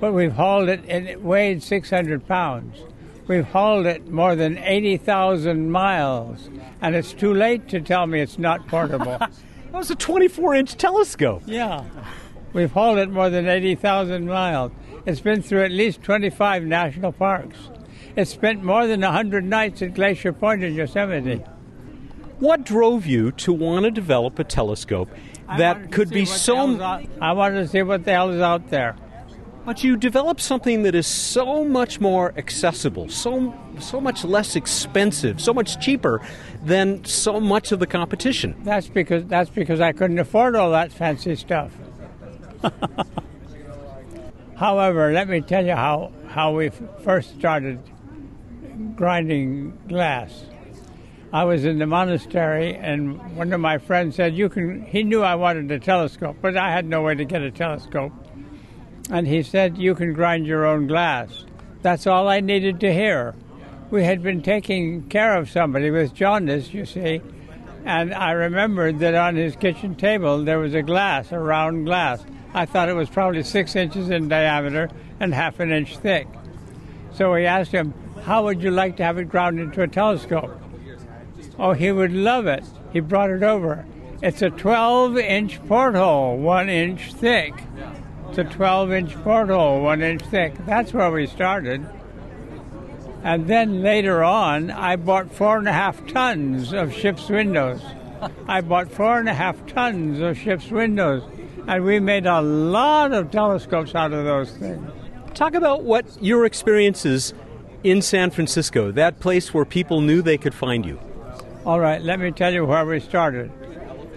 but 0.00 0.12
we've 0.12 0.32
hauled 0.32 0.68
it, 0.68 0.82
and 0.88 1.06
it 1.06 1.22
weighed 1.22 1.62
600 1.62 2.26
pounds. 2.26 2.78
We've 3.30 3.46
hauled 3.46 3.86
it 3.86 4.10
more 4.10 4.34
than 4.34 4.58
80,000 4.58 5.70
miles, 5.70 6.50
and 6.82 6.96
it's 6.96 7.12
too 7.12 7.32
late 7.32 7.68
to 7.68 7.80
tell 7.80 8.08
me 8.08 8.20
it's 8.20 8.40
not 8.40 8.66
portable. 8.66 9.18
that 9.20 9.30
was 9.72 9.88
a 9.88 9.94
24 9.94 10.56
inch 10.56 10.76
telescope. 10.76 11.44
Yeah. 11.46 11.84
We've 12.52 12.72
hauled 12.72 12.98
it 12.98 13.08
more 13.08 13.30
than 13.30 13.46
80,000 13.46 14.26
miles. 14.26 14.72
It's 15.06 15.20
been 15.20 15.42
through 15.42 15.62
at 15.62 15.70
least 15.70 16.02
25 16.02 16.64
national 16.64 17.12
parks. 17.12 17.56
It's 18.16 18.32
spent 18.32 18.64
more 18.64 18.88
than 18.88 19.02
100 19.02 19.44
nights 19.44 19.80
at 19.80 19.94
Glacier 19.94 20.32
Point 20.32 20.64
in 20.64 20.74
Yosemite. 20.74 21.44
What 22.40 22.64
drove 22.64 23.06
you 23.06 23.30
to 23.30 23.52
want 23.52 23.84
to 23.84 23.92
develop 23.92 24.40
a 24.40 24.44
telescope 24.44 25.08
that 25.56 25.92
could 25.92 26.10
be 26.10 26.24
so. 26.24 26.80
I 27.20 27.32
wanted 27.32 27.60
to 27.60 27.68
see 27.68 27.84
what 27.84 28.04
the 28.04 28.10
hell 28.10 28.30
is 28.30 28.40
out 28.40 28.70
there. 28.70 28.96
But 29.64 29.84
you 29.84 29.96
develop 29.96 30.40
something 30.40 30.82
that 30.84 30.94
is 30.94 31.06
so 31.06 31.64
much 31.64 32.00
more 32.00 32.32
accessible, 32.36 33.08
so 33.08 33.54
so 33.78 34.00
much 34.00 34.24
less 34.24 34.56
expensive, 34.56 35.40
so 35.40 35.52
much 35.52 35.78
cheaper 35.84 36.20
than 36.64 37.04
so 37.04 37.38
much 37.38 37.70
of 37.70 37.78
the 37.78 37.86
competition. 37.86 38.56
That's 38.64 38.88
because 38.88 39.24
that's 39.26 39.50
because 39.50 39.80
I 39.80 39.92
couldn't 39.92 40.18
afford 40.18 40.56
all 40.56 40.70
that 40.72 40.92
fancy 40.92 41.36
stuff. 41.36 41.72
However, 44.56 45.12
let 45.12 45.28
me 45.28 45.40
tell 45.40 45.64
you 45.64 45.74
how, 45.74 46.12
how 46.28 46.54
we 46.54 46.68
first 47.02 47.34
started 47.38 47.80
grinding 48.94 49.78
glass. 49.88 50.44
I 51.32 51.44
was 51.44 51.64
in 51.64 51.78
the 51.78 51.86
monastery, 51.86 52.74
and 52.74 53.36
one 53.36 53.52
of 53.52 53.60
my 53.60 53.78
friends 53.78 54.16
said, 54.16 54.34
"You 54.34 54.48
can." 54.48 54.82
He 54.82 55.02
knew 55.02 55.22
I 55.22 55.36
wanted 55.36 55.70
a 55.70 55.78
telescope, 55.78 56.36
but 56.42 56.56
I 56.56 56.72
had 56.72 56.84
no 56.84 57.02
way 57.02 57.14
to 57.14 57.24
get 57.24 57.40
a 57.40 57.50
telescope. 57.50 58.12
And 59.10 59.26
he 59.26 59.42
said, 59.42 59.78
"You 59.78 59.94
can 59.94 60.12
grind 60.12 60.46
your 60.46 60.64
own 60.64 60.86
glass." 60.86 61.44
That's 61.82 62.06
all 62.06 62.28
I 62.28 62.40
needed 62.40 62.80
to 62.80 62.92
hear. 62.92 63.34
We 63.90 64.04
had 64.04 64.22
been 64.22 64.42
taking 64.42 65.02
care 65.04 65.36
of 65.36 65.50
somebody 65.50 65.90
with 65.90 66.14
jaundice, 66.14 66.72
you 66.72 66.84
see, 66.84 67.20
and 67.84 68.12
I 68.12 68.32
remembered 68.32 68.98
that 68.98 69.14
on 69.14 69.36
his 69.36 69.56
kitchen 69.56 69.94
table 69.94 70.44
there 70.44 70.58
was 70.58 70.74
a 70.74 70.82
glass, 70.82 71.32
a 71.32 71.38
round 71.38 71.86
glass. 71.86 72.24
I 72.52 72.66
thought 72.66 72.88
it 72.88 72.94
was 72.94 73.08
probably 73.08 73.42
six 73.42 73.74
inches 73.74 74.10
in 74.10 74.28
diameter 74.28 74.90
and 75.18 75.32
half 75.32 75.60
an 75.60 75.72
inch 75.72 75.96
thick. 75.98 76.26
So 77.12 77.32
we 77.32 77.46
asked 77.46 77.72
him, 77.72 77.94
How 78.24 78.44
would 78.44 78.62
you 78.62 78.70
like 78.70 78.96
to 78.98 79.04
have 79.04 79.18
it 79.18 79.28
ground 79.28 79.58
into 79.58 79.82
a 79.82 79.88
telescope? 79.88 80.60
Oh, 81.58 81.72
he 81.72 81.92
would 81.92 82.12
love 82.12 82.46
it. 82.46 82.64
He 82.92 83.00
brought 83.00 83.30
it 83.30 83.42
over. 83.42 83.84
It's 84.22 84.42
a 84.42 84.50
12 84.50 85.16
inch 85.18 85.64
porthole, 85.66 86.36
one 86.36 86.68
inch 86.68 87.12
thick. 87.14 87.54
It's 88.30 88.38
a 88.38 88.44
12 88.44 88.92
inch 88.92 89.14
porthole, 89.24 89.82
one 89.82 90.02
inch 90.02 90.22
thick. 90.26 90.54
That's 90.64 90.92
where 90.92 91.10
we 91.10 91.26
started. 91.26 91.84
And 93.24 93.48
then 93.48 93.82
later 93.82 94.22
on, 94.22 94.70
I 94.70 94.94
bought 94.94 95.34
four 95.34 95.58
and 95.58 95.66
a 95.66 95.72
half 95.72 96.06
tons 96.06 96.72
of 96.72 96.94
ship's 96.94 97.28
windows. 97.28 97.82
I 98.46 98.60
bought 98.60 98.88
four 98.88 99.18
and 99.18 99.28
a 99.28 99.34
half 99.34 99.66
tons 99.66 100.20
of 100.20 100.38
ship's 100.38 100.70
windows. 100.70 101.24
And 101.66 101.84
we 101.84 101.98
made 101.98 102.24
a 102.24 102.40
lot 102.40 103.12
of 103.12 103.32
telescopes 103.32 103.96
out 103.96 104.12
of 104.12 104.24
those 104.24 104.56
things. 104.56 104.88
Talk 105.34 105.54
about 105.54 105.82
what 105.82 106.04
your 106.22 106.46
experiences 106.46 107.34
in 107.82 108.00
San 108.00 108.30
Francisco, 108.30 108.92
that 108.92 109.18
place 109.18 109.52
where 109.52 109.64
people 109.64 110.02
knew 110.02 110.22
they 110.22 110.38
could 110.38 110.54
find 110.54 110.86
you. 110.86 111.00
All 111.66 111.80
right, 111.80 112.00
let 112.00 112.20
me 112.20 112.30
tell 112.30 112.52
you 112.52 112.64
where 112.64 112.86
we 112.86 113.00
started. 113.00 113.50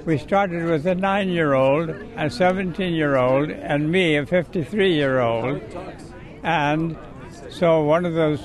We 0.06 0.18
started 0.18 0.66
with 0.66 0.86
a 0.86 0.96
nine 0.96 1.30
year 1.30 1.54
old, 1.54 1.90
a 2.18 2.30
17 2.30 2.94
year 2.94 3.16
old, 3.16 3.50
and 3.50 3.90
me, 3.90 4.18
a 4.18 4.26
53 4.26 4.94
year 4.94 5.22
old. 5.22 5.62
And 6.44 6.98
so 7.50 7.84
one 7.86 8.06
of 8.06 8.14
those, 8.14 8.42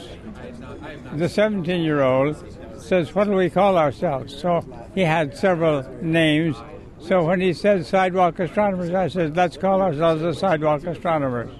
the 1.14 1.28
17 1.28 1.82
year 1.82 2.02
old, 2.02 2.36
says, 2.80 3.12
What 3.12 3.24
do 3.24 3.32
we 3.32 3.50
call 3.50 3.76
ourselves? 3.76 4.36
So 4.36 4.64
he 4.94 5.00
had 5.00 5.36
several 5.36 5.82
names. 6.00 6.56
So 7.00 7.24
when 7.24 7.40
he 7.40 7.52
said 7.52 7.84
sidewalk 7.84 8.38
astronomers, 8.38 8.94
I 8.94 9.08
said, 9.08 9.36
Let's 9.36 9.56
call 9.56 9.82
ourselves 9.82 10.22
the 10.22 10.34
sidewalk 10.34 10.84
astronomers. 10.84 11.50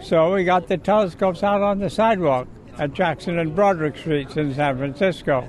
So 0.00 0.32
we 0.32 0.44
got 0.44 0.68
the 0.68 0.78
telescopes 0.78 1.42
out 1.42 1.60
on 1.60 1.80
the 1.80 1.90
sidewalk 1.90 2.46
at 2.78 2.92
Jackson 2.92 3.40
and 3.40 3.54
Broderick 3.54 3.96
Streets 3.96 4.36
in 4.36 4.54
San 4.54 4.78
Francisco. 4.78 5.48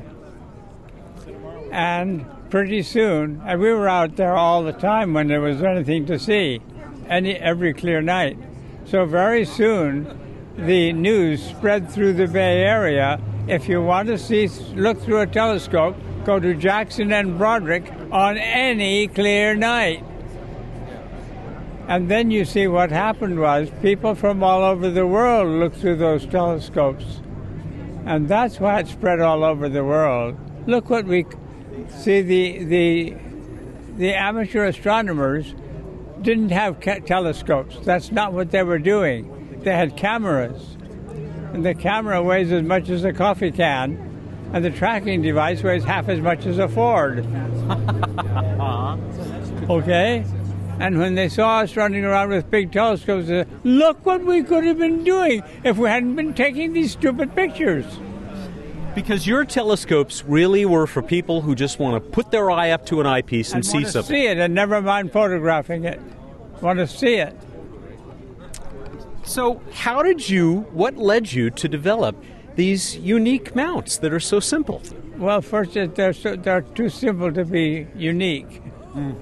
And 1.71 2.25
pretty 2.49 2.83
soon, 2.83 3.41
and 3.45 3.59
we 3.59 3.71
were 3.71 3.89
out 3.89 4.15
there 4.15 4.35
all 4.35 4.63
the 4.63 4.73
time 4.73 5.13
when 5.13 5.27
there 5.27 5.41
was 5.41 5.63
anything 5.63 6.05
to 6.05 6.19
see, 6.19 6.61
any 7.09 7.35
every 7.35 7.73
clear 7.73 8.01
night. 8.01 8.37
So 8.85 9.05
very 9.05 9.45
soon, 9.45 10.19
the 10.57 10.93
news 10.93 11.43
spread 11.43 11.89
through 11.89 12.13
the 12.13 12.27
Bay 12.27 12.61
Area. 12.61 13.19
If 13.47 13.67
you 13.67 13.81
want 13.81 14.07
to 14.09 14.17
see, 14.17 14.47
look 14.75 15.01
through 15.01 15.21
a 15.21 15.27
telescope, 15.27 15.95
go 16.25 16.39
to 16.39 16.53
Jackson 16.53 17.11
and 17.11 17.37
Broderick 17.37 17.91
on 18.11 18.37
any 18.37 19.07
clear 19.07 19.55
night. 19.55 20.03
And 21.87 22.09
then 22.09 22.31
you 22.31 22.45
see 22.45 22.67
what 22.67 22.91
happened 22.91 23.39
was 23.39 23.69
people 23.81 24.15
from 24.15 24.43
all 24.43 24.61
over 24.63 24.89
the 24.89 25.05
world 25.05 25.47
looked 25.59 25.77
through 25.77 25.97
those 25.97 26.25
telescopes. 26.25 27.19
And 28.05 28.27
that's 28.27 28.59
why 28.59 28.79
it 28.79 28.87
spread 28.87 29.19
all 29.19 29.43
over 29.43 29.67
the 29.67 29.83
world. 29.83 30.37
Look 30.67 30.89
what 30.89 31.05
we 31.05 31.25
see 31.89 32.21
the 32.21 32.63
the 32.63 33.15
the 33.97 34.13
amateur 34.13 34.65
astronomers 34.65 35.55
didn't 36.21 36.49
have 36.49 36.79
ca- 36.79 36.99
telescopes. 36.99 37.77
That's 37.83 38.11
not 38.11 38.33
what 38.33 38.51
they 38.51 38.63
were 38.63 38.79
doing. 38.79 39.59
They 39.63 39.71
had 39.71 39.97
cameras. 39.97 40.77
And 41.53 41.65
the 41.65 41.75
camera 41.75 42.23
weighs 42.23 42.51
as 42.51 42.63
much 42.63 42.89
as 42.89 43.03
a 43.03 43.13
coffee 43.13 43.51
can, 43.51 44.49
and 44.53 44.65
the 44.65 44.71
tracking 44.71 45.21
device 45.21 45.61
weighs 45.61 45.83
half 45.83 46.09
as 46.09 46.19
much 46.19 46.47
as 46.47 46.57
a 46.57 46.67
Ford. 46.67 47.19
okay? 49.69 50.25
And 50.79 50.97
when 50.97 51.15
they 51.15 51.29
saw 51.29 51.59
us 51.59 51.75
running 51.75 52.03
around 52.03 52.29
with 52.29 52.49
big 52.49 52.71
telescopes, 52.71 53.27
they 53.27 53.43
said, 53.43 53.47
look 53.63 54.05
what 54.05 54.25
we 54.25 54.43
could 54.43 54.63
have 54.63 54.79
been 54.79 55.03
doing 55.03 55.43
if 55.63 55.77
we 55.77 55.87
hadn't 55.87 56.15
been 56.15 56.33
taking 56.33 56.73
these 56.73 56.91
stupid 56.91 57.35
pictures. 57.35 57.85
Because 58.95 59.25
your 59.25 59.43
telescopes 59.43 60.23
really 60.23 60.65
were 60.65 60.85
for 60.85 61.01
people 61.01 61.41
who 61.41 61.55
just 61.55 61.79
want 61.79 62.03
to 62.03 62.09
put 62.11 62.29
their 62.31 62.51
eye 62.51 62.69
up 62.71 62.85
to 62.87 63.01
an 63.01 63.07
eyepiece 63.07 63.49
and, 63.49 63.57
and 63.57 63.65
see 63.65 63.73
want 63.77 63.85
to 63.87 63.91
something. 63.91 64.15
see 64.15 64.27
it 64.27 64.37
and 64.37 64.53
never 64.53 64.81
mind 64.81 65.11
photographing 65.11 65.85
it. 65.85 65.99
Want 66.61 66.79
to 66.79 66.87
see 66.87 67.15
it. 67.15 67.35
So, 69.25 69.61
how 69.71 70.03
did 70.03 70.29
you, 70.29 70.61
what 70.71 70.97
led 70.97 71.31
you 71.31 71.49
to 71.51 71.67
develop 71.67 72.21
these 72.55 72.97
unique 72.97 73.55
mounts 73.55 73.97
that 73.97 74.13
are 74.13 74.19
so 74.19 74.39
simple? 74.39 74.81
Well, 75.17 75.41
first, 75.41 75.73
they're, 75.73 76.13
so, 76.13 76.35
they're 76.35 76.61
too 76.61 76.89
simple 76.89 77.31
to 77.31 77.45
be 77.45 77.87
unique. 77.95 78.61
Hmm. 78.91 79.13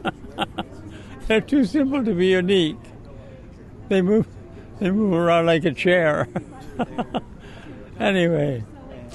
they're 1.27 1.41
too 1.41 1.65
simple 1.65 2.03
to 2.03 2.13
be 2.13 2.27
unique. 2.27 2.77
They 3.89 4.01
move, 4.01 4.27
they 4.79 4.89
move 4.89 5.13
around 5.13 5.45
like 5.45 5.65
a 5.65 5.71
chair. 5.71 6.27
anyway, 7.99 8.63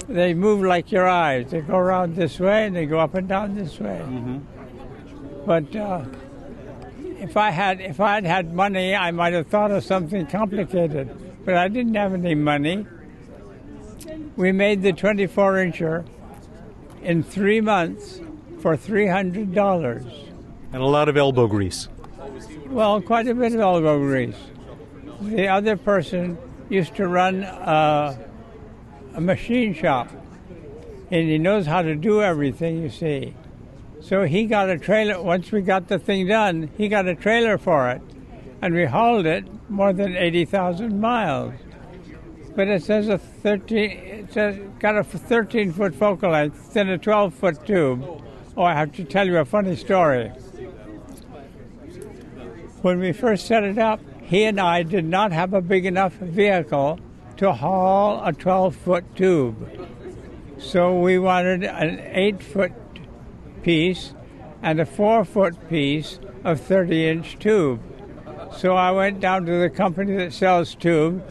they 0.07 0.33
move 0.33 0.61
like 0.63 0.91
your 0.91 1.07
eyes. 1.07 1.51
They 1.51 1.61
go 1.61 1.77
around 1.77 2.15
this 2.15 2.39
way 2.39 2.65
and 2.65 2.75
they 2.75 2.85
go 2.85 2.99
up 2.99 3.15
and 3.15 3.27
down 3.27 3.55
this 3.55 3.79
way. 3.79 4.01
But 5.45 5.75
uh, 5.75 6.05
if 7.19 7.37
I 7.37 7.51
had 7.51 7.81
if 7.81 7.99
I 7.99 8.15
had 8.15 8.25
had 8.25 8.53
money, 8.53 8.95
I 8.95 9.11
might 9.11 9.33
have 9.33 9.47
thought 9.47 9.71
of 9.71 9.83
something 9.83 10.27
complicated. 10.27 11.09
But 11.45 11.55
I 11.55 11.67
didn't 11.67 11.95
have 11.95 12.13
any 12.13 12.35
money. 12.35 12.85
We 14.35 14.51
made 14.51 14.81
the 14.81 14.93
24 14.93 15.53
incher 15.53 16.05
in 17.01 17.23
three 17.23 17.61
months 17.61 18.19
for 18.59 18.75
$300. 18.75 20.33
And 20.73 20.81
a 20.81 20.85
lot 20.85 21.09
of 21.09 21.17
elbow 21.17 21.47
grease. 21.47 21.87
Well, 22.67 23.01
quite 23.01 23.27
a 23.27 23.33
bit 23.33 23.53
of 23.53 23.61
elbow 23.61 23.99
grease. 23.99 24.35
The 25.21 25.47
other 25.47 25.77
person 25.77 26.37
used 26.69 26.95
to 26.95 27.07
run 27.07 27.43
a, 27.43 28.19
a 29.17 29.21
machine 29.21 29.73
shop, 29.73 30.09
and 31.09 31.27
he 31.27 31.39
knows 31.39 31.65
how 31.65 31.81
to 31.81 31.95
do 31.95 32.21
everything, 32.21 32.83
you 32.83 32.89
see. 32.89 33.33
So 33.99 34.25
he 34.25 34.45
got 34.45 34.69
a 34.69 34.77
trailer, 34.77 35.19
once 35.21 35.51
we 35.51 35.61
got 35.61 35.87
the 35.87 35.97
thing 35.97 36.27
done, 36.27 36.69
he 36.77 36.87
got 36.87 37.07
a 37.07 37.15
trailer 37.15 37.57
for 37.57 37.89
it, 37.89 38.01
and 38.61 38.75
we 38.75 38.85
hauled 38.85 39.25
it 39.25 39.45
more 39.69 39.91
than 39.91 40.15
80,000 40.15 41.01
miles. 41.01 41.55
But 42.55 42.67
it 42.67 42.83
says 42.83 43.09
a 43.09 43.17
13, 43.17 43.89
it 43.89 44.33
says 44.33 44.59
got 44.79 44.95
a 44.95 45.03
13 45.03 45.73
foot 45.73 45.95
focal 45.95 46.31
length, 46.31 46.73
then 46.73 46.87
a 46.87 46.97
12 46.99 47.33
foot 47.33 47.65
tube. 47.65 48.23
Oh, 48.55 48.63
I 48.63 48.75
have 48.75 48.93
to 48.93 49.03
tell 49.03 49.25
you 49.25 49.37
a 49.37 49.45
funny 49.45 49.75
story. 49.75 50.29
When 52.83 52.99
we 52.99 53.13
first 53.13 53.47
set 53.47 53.63
it 53.63 53.79
up, 53.79 53.99
he 54.21 54.43
and 54.43 54.59
I 54.59 54.83
did 54.83 55.05
not 55.05 55.31
have 55.31 55.53
a 55.53 55.61
big 55.61 55.87
enough 55.87 56.13
vehicle 56.13 56.99
to 57.37 57.53
haul 57.53 58.21
a 58.23 58.33
12 58.33 58.75
foot 58.75 59.15
tube. 59.15 59.89
So 60.57 60.99
we 60.99 61.19
wanted 61.19 61.63
an 61.63 61.99
8 61.99 62.41
foot 62.41 62.73
piece 63.61 64.13
and 64.61 64.79
a 64.79 64.85
4 64.85 65.23
foot 65.23 65.69
piece 65.69 66.19
of 66.43 66.59
30 66.59 67.07
inch 67.07 67.39
tube. 67.39 67.81
So 68.55 68.75
I 68.75 68.91
went 68.91 69.19
down 69.19 69.45
to 69.45 69.59
the 69.59 69.69
company 69.69 70.15
that 70.17 70.33
sells 70.33 70.73
tube, 70.73 71.21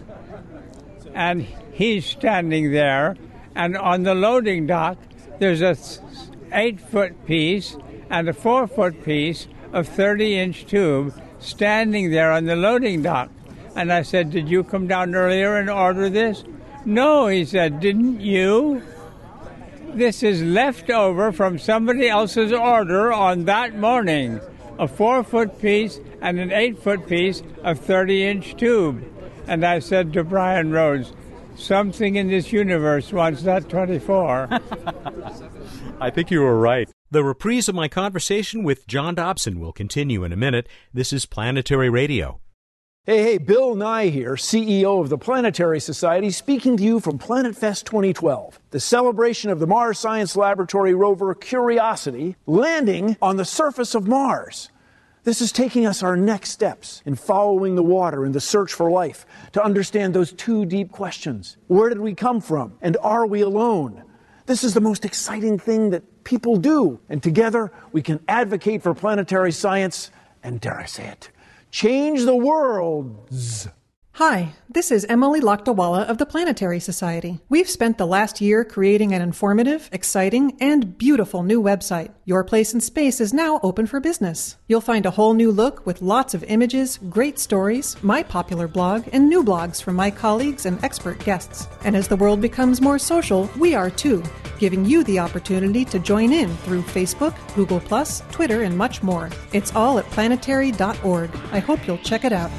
and 1.15 1.47
he's 1.73 2.07
standing 2.07 2.73
there, 2.73 3.17
and 3.55 3.77
on 3.77 4.03
the 4.03 4.15
loading 4.15 4.67
dock, 4.67 4.99
there's 5.39 5.63
a 5.63 5.77
8 6.53 6.81
foot 6.81 7.27
piece 7.27 7.77
and 8.11 8.29
a 8.29 8.33
4 8.33 8.67
foot 8.67 9.03
piece 9.03 9.49
of 9.73 9.89
30 9.89 10.39
inch 10.39 10.67
tube 10.67 11.21
standing 11.39 12.11
there 12.11 12.31
on 12.31 12.45
the 12.45 12.57
loading 12.57 13.03
dock. 13.03 13.31
And 13.77 13.93
I 13.93 14.03
said, 14.03 14.31
Did 14.31 14.49
you 14.49 14.65
come 14.65 14.89
down 14.89 15.15
earlier 15.15 15.57
and 15.57 15.69
order 15.69 16.09
this? 16.09 16.45
No, 16.87 17.27
he 17.27 17.45
said, 17.45 17.79
Didn't 17.79 18.21
you? 18.21 18.83
This 19.95 20.23
is 20.23 20.43
left 20.43 20.91
over 20.91 21.31
from 21.31 21.59
somebody 21.59 22.09
else's 22.09 22.53
order 22.53 23.13
on 23.13 23.45
that 23.45 23.77
morning. 23.77 24.41
A 24.79 24.89
four 24.89 25.23
foot 25.23 25.61
piece 25.61 26.01
and 26.21 26.39
an 26.39 26.53
eight 26.53 26.83
foot 26.83 27.07
piece 27.07 27.43
of 27.63 27.79
30 27.79 28.25
inch 28.25 28.57
tube. 28.57 29.05
And 29.47 29.65
I 29.65 29.79
said 29.79 30.13
to 30.15 30.25
Brian 30.25 30.73
Rhodes, 30.73 31.13
Something 31.57 32.17
in 32.17 32.29
this 32.29 32.53
universe 32.53 33.13
wants 33.13 33.43
that 33.43 33.69
24. 33.69 34.49
I 36.01 36.11
think 36.11 36.31
you 36.31 36.41
were 36.41 36.59
right. 36.59 36.89
The 37.11 37.25
reprise 37.25 37.69
of 37.69 37.75
my 37.75 37.89
conversation 37.89 38.63
with 38.63 38.87
John 38.87 39.15
Dobson 39.15 39.61
will 39.61 39.73
continue 39.73 40.25
in 40.25 40.33
a 40.33 40.37
minute. 40.37 40.69
This 40.93 41.13
is 41.13 41.25
Planetary 41.25 41.89
Radio. 41.89 42.41
Hey, 43.07 43.23
hey, 43.23 43.39
Bill 43.39 43.77
Nye 43.77 44.09
here, 44.09 44.33
CEO 44.33 45.01
of 45.01 45.11
the 45.11 45.17
Planetary 45.17 45.79
Society, 45.79 46.29
speaking 46.33 46.77
to 46.77 46.83
you 46.83 46.99
from 46.99 47.19
Planet 47.19 47.55
Fest 47.55 47.87
2012, 47.87 48.59
the 48.73 48.81
celebration 48.81 49.49
of 49.49 49.61
the 49.61 49.67
Mars 49.69 50.01
Science 50.01 50.35
Laboratory 50.35 50.93
rover 50.93 51.33
Curiosity 51.33 52.35
landing 52.47 53.17
on 53.23 53.37
the 53.37 53.45
surface 53.45 53.95
of 53.95 54.09
Mars. 54.09 54.71
This 55.23 55.41
is 55.41 55.53
taking 55.53 55.87
us 55.87 56.03
our 56.03 56.17
next 56.17 56.51
steps 56.51 57.01
in 57.07 57.15
following 57.15 57.77
the 57.77 57.83
water 57.85 58.27
in 58.27 58.33
the 58.33 58.41
search 58.41 58.73
for 58.73 58.91
life 58.91 59.25
to 59.53 59.63
understand 59.63 60.13
those 60.13 60.33
two 60.33 60.67
deep 60.67 60.91
questions. 60.91 61.59
Where 61.69 61.89
did 61.89 62.01
we 62.01 62.13
come 62.13 62.41
from? 62.41 62.77
And 62.83 62.97
are 63.03 63.25
we 63.25 63.41
alone? 63.43 64.03
This 64.47 64.65
is 64.65 64.75
the 64.75 64.81
most 64.81 65.05
exciting 65.05 65.61
thing 65.61 65.91
that 65.91 66.25
people 66.25 66.57
do. 66.57 66.99
And 67.09 67.23
together 67.23 67.71
we 67.93 68.03
can 68.03 68.19
advocate 68.27 68.83
for 68.83 68.95
planetary 68.95 69.53
science 69.53 70.11
and, 70.43 70.61
dare 70.61 70.81
I 70.81 70.87
say 70.87 71.07
it, 71.07 71.31
change 71.77 72.25
the 72.25 72.35
worlds. 72.35 73.69
Hi, 74.17 74.55
this 74.71 74.91
is 74.91 75.05
Emily 75.11 75.43
Lakdawalla 75.43 76.09
of 76.09 76.17
the 76.17 76.25
Planetary 76.25 76.81
Society. 76.81 77.39
We've 77.51 77.69
spent 77.69 77.99
the 77.99 78.07
last 78.07 78.41
year 78.41 78.65
creating 78.65 79.13
an 79.13 79.21
informative, 79.21 79.91
exciting, 79.93 80.57
and 80.59 80.97
beautiful 80.97 81.43
new 81.43 81.63
website. 81.63 82.13
Your 82.25 82.43
Place 82.43 82.73
in 82.73 82.81
Space 82.81 83.21
is 83.21 83.35
now 83.35 83.61
open 83.63 83.87
for 83.87 84.01
business. 84.01 84.57
You'll 84.69 84.81
find 84.81 85.05
a 85.05 85.11
whole 85.11 85.35
new 85.35 85.51
look 85.51 85.85
with 85.85 86.01
lots 86.01 86.33
of 86.33 86.45
images, 86.45 86.99
great 87.11 87.39
stories, 87.39 87.95
my 88.03 88.23
popular 88.23 88.67
blog, 88.67 89.07
and 89.13 89.29
new 89.29 89.45
blogs 89.45 89.83
from 89.83 89.97
my 89.97 90.11
colleagues 90.11 90.65
and 90.65 90.83
expert 90.83 91.19
guests. 91.19 91.69
And 91.85 91.95
as 91.95 92.09
the 92.09 92.17
world 92.17 92.41
becomes 92.41 92.81
more 92.81 92.99
social, 92.99 93.51
we 93.59 93.75
are 93.75 93.91
too, 93.91 94.23
giving 94.59 94.87
you 94.87 95.05
the 95.05 95.19
opportunity 95.19 95.85
to 95.85 95.99
join 95.99 96.33
in 96.33 96.57
through 96.65 96.85
Facebook, 96.85 97.35
Google, 97.55 97.81
Twitter, 98.33 98.63
and 98.63 98.79
much 98.79 99.03
more. 99.03 99.29
It's 99.53 99.77
all 99.77 99.99
at 99.99 100.07
planetary.org. 100.07 101.31
I 101.53 101.59
hope 101.59 101.87
you'll 101.87 101.99
check 101.99 102.25
it 102.25 102.33
out. 102.33 102.51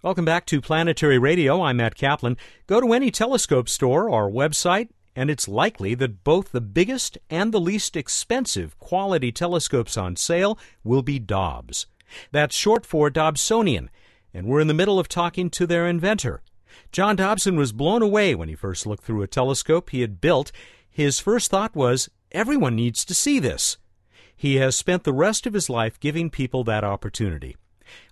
Welcome 0.00 0.24
back 0.24 0.46
to 0.46 0.60
Planetary 0.60 1.18
Radio. 1.18 1.60
I'm 1.60 1.78
Matt 1.78 1.96
Kaplan. 1.96 2.36
Go 2.68 2.80
to 2.80 2.92
any 2.92 3.10
telescope 3.10 3.68
store 3.68 4.08
or 4.08 4.30
website, 4.30 4.90
and 5.16 5.28
it's 5.28 5.48
likely 5.48 5.96
that 5.96 6.22
both 6.22 6.52
the 6.52 6.60
biggest 6.60 7.18
and 7.28 7.50
the 7.50 7.58
least 7.58 7.96
expensive 7.96 8.78
quality 8.78 9.32
telescopes 9.32 9.96
on 9.96 10.14
sale 10.14 10.56
will 10.84 11.02
be 11.02 11.18
Dobs. 11.18 11.86
That's 12.30 12.54
short 12.54 12.86
for 12.86 13.10
Dobsonian, 13.10 13.88
and 14.32 14.46
we're 14.46 14.60
in 14.60 14.68
the 14.68 14.72
middle 14.72 15.00
of 15.00 15.08
talking 15.08 15.50
to 15.50 15.66
their 15.66 15.88
inventor. 15.88 16.42
John 16.92 17.16
Dobson 17.16 17.56
was 17.56 17.72
blown 17.72 18.00
away 18.00 18.36
when 18.36 18.48
he 18.48 18.54
first 18.54 18.86
looked 18.86 19.02
through 19.02 19.22
a 19.22 19.26
telescope 19.26 19.90
he 19.90 20.02
had 20.02 20.20
built. 20.20 20.52
His 20.88 21.18
first 21.18 21.50
thought 21.50 21.74
was, 21.74 22.08
everyone 22.30 22.76
needs 22.76 23.04
to 23.04 23.14
see 23.14 23.40
this. 23.40 23.78
He 24.36 24.58
has 24.58 24.76
spent 24.76 25.02
the 25.02 25.12
rest 25.12 25.44
of 25.44 25.54
his 25.54 25.68
life 25.68 25.98
giving 25.98 26.30
people 26.30 26.62
that 26.62 26.84
opportunity. 26.84 27.56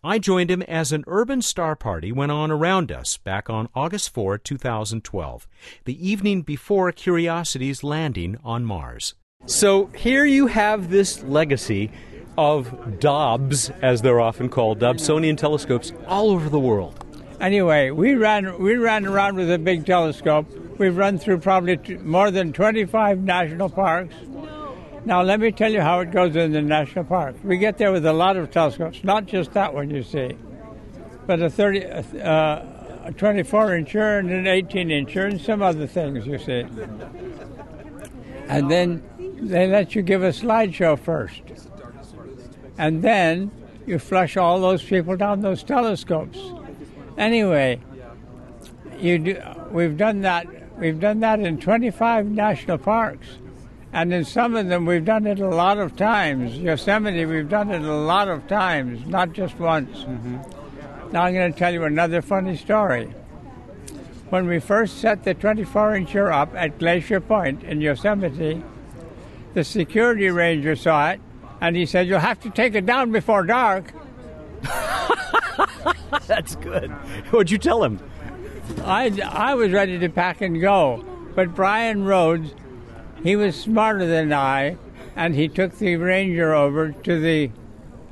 I 0.03 0.19
joined 0.19 0.51
him 0.51 0.63
as 0.63 0.93
an 0.93 1.05
urban 1.07 1.43
star 1.43 1.77
party 1.77 2.13
went 2.13 2.33
on 2.33 2.51
around 2.51 2.91
us 2.93 3.17
back 3.17 3.51
on 3.51 3.69
August 3.75 4.13
4, 4.15 4.39
2012, 4.39 5.49
the 5.85 6.09
evening 6.09 6.43
before 6.43 6.93
Curiosity's 6.93 7.83
landing 7.83 8.37
on 8.45 8.65
Mars. 8.65 9.15
So 9.47 9.87
here 9.97 10.25
you 10.25 10.49
have 10.49 10.91
this 10.91 11.23
legacy 11.23 11.91
of 12.39 12.99
Dobs, 13.01 13.71
as 13.83 14.03
they're 14.03 14.21
often 14.21 14.49
called, 14.49 14.79
Dobsonian 14.79 15.37
telescopes, 15.37 15.93
all 16.07 16.31
over 16.31 16.49
the 16.49 16.59
world. 16.59 17.05
Anyway, 17.41 17.91
we 17.91 18.15
ran 18.15 18.59
we 18.59 18.77
ran 18.77 19.07
around 19.07 19.37
with 19.37 19.51
a 19.51 19.59
big 19.59 19.85
telescope. 19.85 20.47
We've 20.79 20.97
run 20.97 21.19
through 21.19 21.39
probably 21.39 21.77
t- 21.77 21.97
more 21.97 22.31
than 22.31 22.53
25 22.53 23.21
national 23.23 23.69
parks. 23.69 24.15
Now, 25.07 25.23
let 25.23 25.39
me 25.39 25.53
tell 25.53 25.73
you 25.73 25.81
how 25.81 26.01
it 26.01 26.11
goes 26.11 26.35
in 26.35 26.51
the 26.51 26.61
national 26.61 27.05
park. 27.05 27.37
We 27.45 27.59
get 27.59 27.79
there 27.79 27.93
with 27.93 28.05
a 28.07 28.13
lot 28.13 28.37
of 28.37 28.51
telescopes, 28.51 29.05
not 29.05 29.27
just 29.27 29.53
that 29.53 29.73
one 29.73 29.89
you 29.89 30.03
see, 30.03 30.37
but 31.29 31.41
a 31.41 31.49
30, 31.49 31.85
uh, 31.85 32.63
a 33.05 33.13
24 33.17 33.69
incher 33.69 34.19
and 34.19 34.33
an 34.33 34.49
18 34.49 34.89
incher 34.89 35.31
and 35.31 35.41
some 35.41 35.63
other 35.63 35.87
things 35.87 36.27
you 36.27 36.39
see. 36.39 36.67
And 38.49 38.69
then 38.69 39.01
they 39.41 39.69
let 39.69 39.95
you 39.95 40.03
give 40.03 40.25
a 40.25 40.31
slideshow 40.31 40.99
first. 40.99 41.43
And 42.77 43.01
then 43.01 43.53
you 43.87 44.01
flush 44.01 44.37
all 44.37 44.61
those 44.61 44.83
people 44.83 45.17
down 45.17 45.41
those 45.41 45.63
telescopes. 45.63 46.41
Anyway, 47.17 47.79
you 48.99 49.19
do, 49.21 49.43
we've 49.71 49.97
done 49.97 50.23
that. 50.23 50.49
We've 50.77 50.99
done 50.99 51.21
that 51.21 51.39
in 51.39 51.61
25 51.61 52.27
national 52.27 52.79
parks. 52.79 53.29
And 53.97 54.13
in 54.13 54.27
some 54.27 54.55
of 54.57 54.69
them, 54.69 54.85
we've 54.85 55.07
done 55.07 55.27
it 55.27 55.41
a 55.41 55.49
lot 55.49 55.79
of 55.79 55.97
times. 55.97 56.59
Yosemite, 56.59 57.25
we've 57.25 57.49
done 57.49 57.71
it 57.71 57.81
a 57.81 57.95
lot 57.95 58.29
of 58.29 58.47
times, 58.47 59.07
not 59.07 59.33
just 59.33 59.59
once. 59.59 60.01
Mm-hmm. 60.01 61.13
Now 61.13 61.23
I'm 61.23 61.33
going 61.33 61.51
to 61.51 61.59
tell 61.59 61.73
you 61.73 61.83
another 61.85 62.21
funny 62.21 62.59
story. 62.59 63.07
When 64.29 64.49
we 64.49 64.61
first 64.61 64.99
set 64.99 65.25
the 65.25 65.33
24 65.33 65.93
incher 65.93 66.31
up 66.31 66.55
at 66.55 66.79
Glacier 66.79 67.21
Point 67.21 67.63
in 67.63 67.81
Yosemite, 67.81 68.63
the 69.55 69.65
security 69.65 70.29
ranger 70.29 70.77
saw 70.77 71.13
it 71.13 71.21
and 71.63 71.75
he 71.75 71.87
said, 71.87 72.07
You'll 72.07 72.19
have 72.19 72.41
to 72.41 72.51
take 72.51 72.75
it 72.75 72.85
down 72.85 73.13
before 73.13 73.45
dark. 73.45 73.95
That's 76.27 76.55
good. 76.57 76.91
What'd 77.31 77.51
you 77.51 77.57
tell 77.57 77.83
him? 77.83 77.99
I, 78.85 79.19
I 79.25 79.55
was 79.55 79.73
ready 79.73 79.99
to 80.01 80.11
pack 80.11 80.43
and 80.43 80.61
go, 80.61 81.03
but 81.35 81.55
Brian 81.55 82.05
Rhodes 82.05 82.53
he 83.23 83.37
was 83.37 83.57
smarter 83.57 84.07
than 84.07 84.33
I, 84.33 84.77
and 85.15 85.35
he 85.35 85.49
took 85.49 85.79
the 85.79 85.97
ranger 85.97 86.55
over 86.55 86.93
to 86.93 87.21
the 87.21 87.51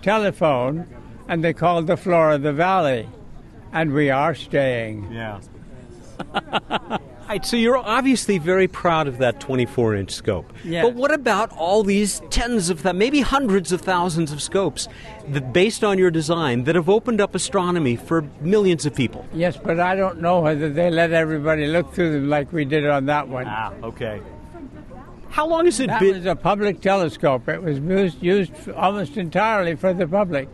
telephone, 0.02 0.86
and 1.28 1.42
they 1.42 1.52
called 1.52 1.86
the 1.86 1.96
floor 1.96 2.32
of 2.32 2.42
the 2.42 2.52
valley, 2.52 3.08
and 3.72 3.92
we 3.92 4.10
are 4.10 4.34
staying. 4.34 5.10
Yeah. 5.12 5.40
right, 7.28 7.44
so 7.44 7.56
you're 7.56 7.76
obviously 7.76 8.38
very 8.38 8.68
proud 8.68 9.08
of 9.08 9.18
that 9.18 9.40
24 9.40 9.96
inch 9.96 10.10
scope. 10.12 10.52
Yeah. 10.64 10.82
But 10.82 10.94
what 10.94 11.12
about 11.12 11.50
all 11.52 11.82
these 11.82 12.22
tens 12.30 12.70
of 12.70 12.82
th- 12.82 12.94
maybe 12.94 13.20
hundreds 13.20 13.72
of 13.72 13.80
thousands 13.80 14.32
of 14.32 14.40
scopes 14.40 14.88
that, 15.28 15.52
based 15.52 15.82
on 15.82 15.98
your 15.98 16.10
design, 16.10 16.64
that 16.64 16.74
have 16.74 16.88
opened 16.88 17.20
up 17.20 17.34
astronomy 17.34 17.96
for 17.96 18.22
millions 18.40 18.86
of 18.86 18.94
people? 18.94 19.26
Yes, 19.32 19.56
but 19.56 19.80
I 19.80 19.96
don't 19.96 20.20
know 20.20 20.40
whether 20.40 20.70
they 20.70 20.90
let 20.90 21.12
everybody 21.12 21.66
look 21.66 21.92
through 21.92 22.12
them 22.12 22.28
like 22.28 22.52
we 22.52 22.64
did 22.64 22.86
on 22.86 23.06
that 23.06 23.28
one. 23.28 23.46
Ah, 23.48 23.72
okay. 23.82 24.20
How 25.34 25.48
long 25.48 25.64
has 25.64 25.80
it 25.80 25.88
that 25.88 25.98
been? 25.98 26.12
That 26.12 26.18
was 26.18 26.26
a 26.26 26.36
public 26.36 26.80
telescope. 26.80 27.48
It 27.48 27.60
was 27.60 27.80
used, 27.80 28.22
used 28.22 28.70
almost 28.70 29.16
entirely 29.16 29.74
for 29.74 29.92
the 29.92 30.06
public. 30.06 30.48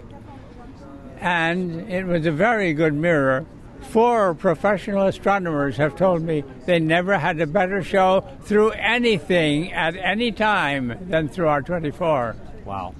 And 1.20 1.82
it 1.90 2.06
was 2.06 2.24
a 2.24 2.32
very 2.32 2.72
good 2.72 2.94
mirror. 2.94 3.44
Four 3.82 4.32
professional 4.32 5.06
astronomers 5.06 5.76
have 5.76 5.96
told 5.96 6.22
me 6.22 6.44
they 6.64 6.78
never 6.78 7.18
had 7.18 7.38
a 7.42 7.46
better 7.46 7.84
show 7.84 8.26
through 8.40 8.70
anything 8.70 9.70
at 9.74 9.96
any 9.96 10.32
time 10.32 10.96
than 11.10 11.28
through 11.28 11.48
our 11.48 11.60
24. 11.60 12.36
Wow. 12.64 12.94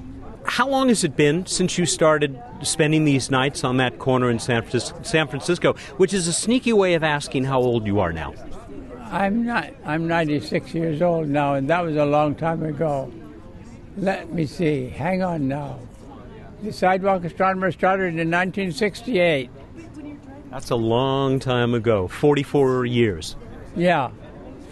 How 0.45 0.69
long 0.69 0.89
has 0.89 1.03
it 1.03 1.17
been 1.17 1.47
since 1.47 1.79
you 1.79 1.87
started 1.87 2.39
spending 2.61 3.07
these 3.07 3.31
nights 3.31 3.65
on 3.65 3.79
that 3.79 3.99
corner 3.99 4.29
in 4.29 4.39
San 4.39 4.61
Francisco, 4.61 5.01
San 5.03 5.29
Francisco 5.29 5.73
which 5.97 6.13
is 6.13 6.29
a 6.29 6.33
sneaky 6.35 6.75
way 6.75 6.93
of 6.93 7.03
asking 7.03 7.45
how 7.45 7.61
old 7.63 7.87
you 7.87 8.01
are 8.01 8.13
now? 8.13 8.35
I'm 9.11 9.45
not. 9.45 9.71
I'm 9.85 10.07
96 10.07 10.73
years 10.73 11.03
old 11.03 11.29
now, 11.29 11.55
and 11.55 11.69
that 11.69 11.85
was 11.85 11.97
a 11.97 12.05
long 12.05 12.37
time 12.37 12.63
ago. 12.63 13.13
Let 13.97 14.33
me 14.33 14.47
see. 14.47 14.89
Hang 14.89 15.23
on 15.23 15.49
now. 15.49 15.81
The 16.63 16.73
Sidewalk 16.73 17.25
Astronomer 17.25 17.73
started 17.73 18.15
in 18.19 18.31
1968. 18.31 19.51
That's 20.51 20.71
a 20.71 20.77
long 20.77 21.41
time 21.41 21.75
ago. 21.75 22.07
44 22.07 22.87
years. 22.87 23.37
Yeah, 23.75 24.11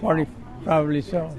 40, 0.01 0.27
probably 0.63 1.03
so. 1.03 1.37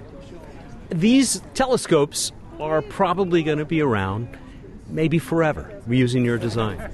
These 0.90 1.42
telescopes 1.54 2.32
are 2.60 2.82
probably 2.82 3.44
going 3.44 3.60
to 3.60 3.66
be 3.66 3.82
around 3.82 4.28
maybe 4.88 5.20
forever 5.20 5.82
using 5.88 6.26
your 6.26 6.38
design. 6.38 6.92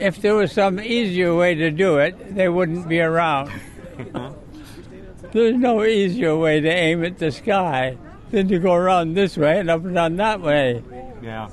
If 0.00 0.20
there 0.20 0.34
was 0.34 0.52
some 0.52 0.80
easier 0.80 1.34
way 1.34 1.54
to 1.54 1.70
do 1.70 1.98
it, 1.98 2.34
they 2.34 2.48
wouldn't 2.48 2.88
be 2.88 3.00
around. 3.00 3.50
There's 5.32 5.56
no 5.56 5.84
easier 5.84 6.36
way 6.36 6.60
to 6.60 6.68
aim 6.68 7.04
at 7.04 7.18
the 7.18 7.30
sky 7.30 7.96
than 8.30 8.48
to 8.48 8.58
go 8.58 8.74
around 8.74 9.14
this 9.14 9.36
way 9.36 9.60
and 9.60 9.70
up 9.70 9.84
and 9.84 9.94
down 9.94 10.16
that 10.16 10.40
way. 10.40 10.82
Yeah. 11.22 11.48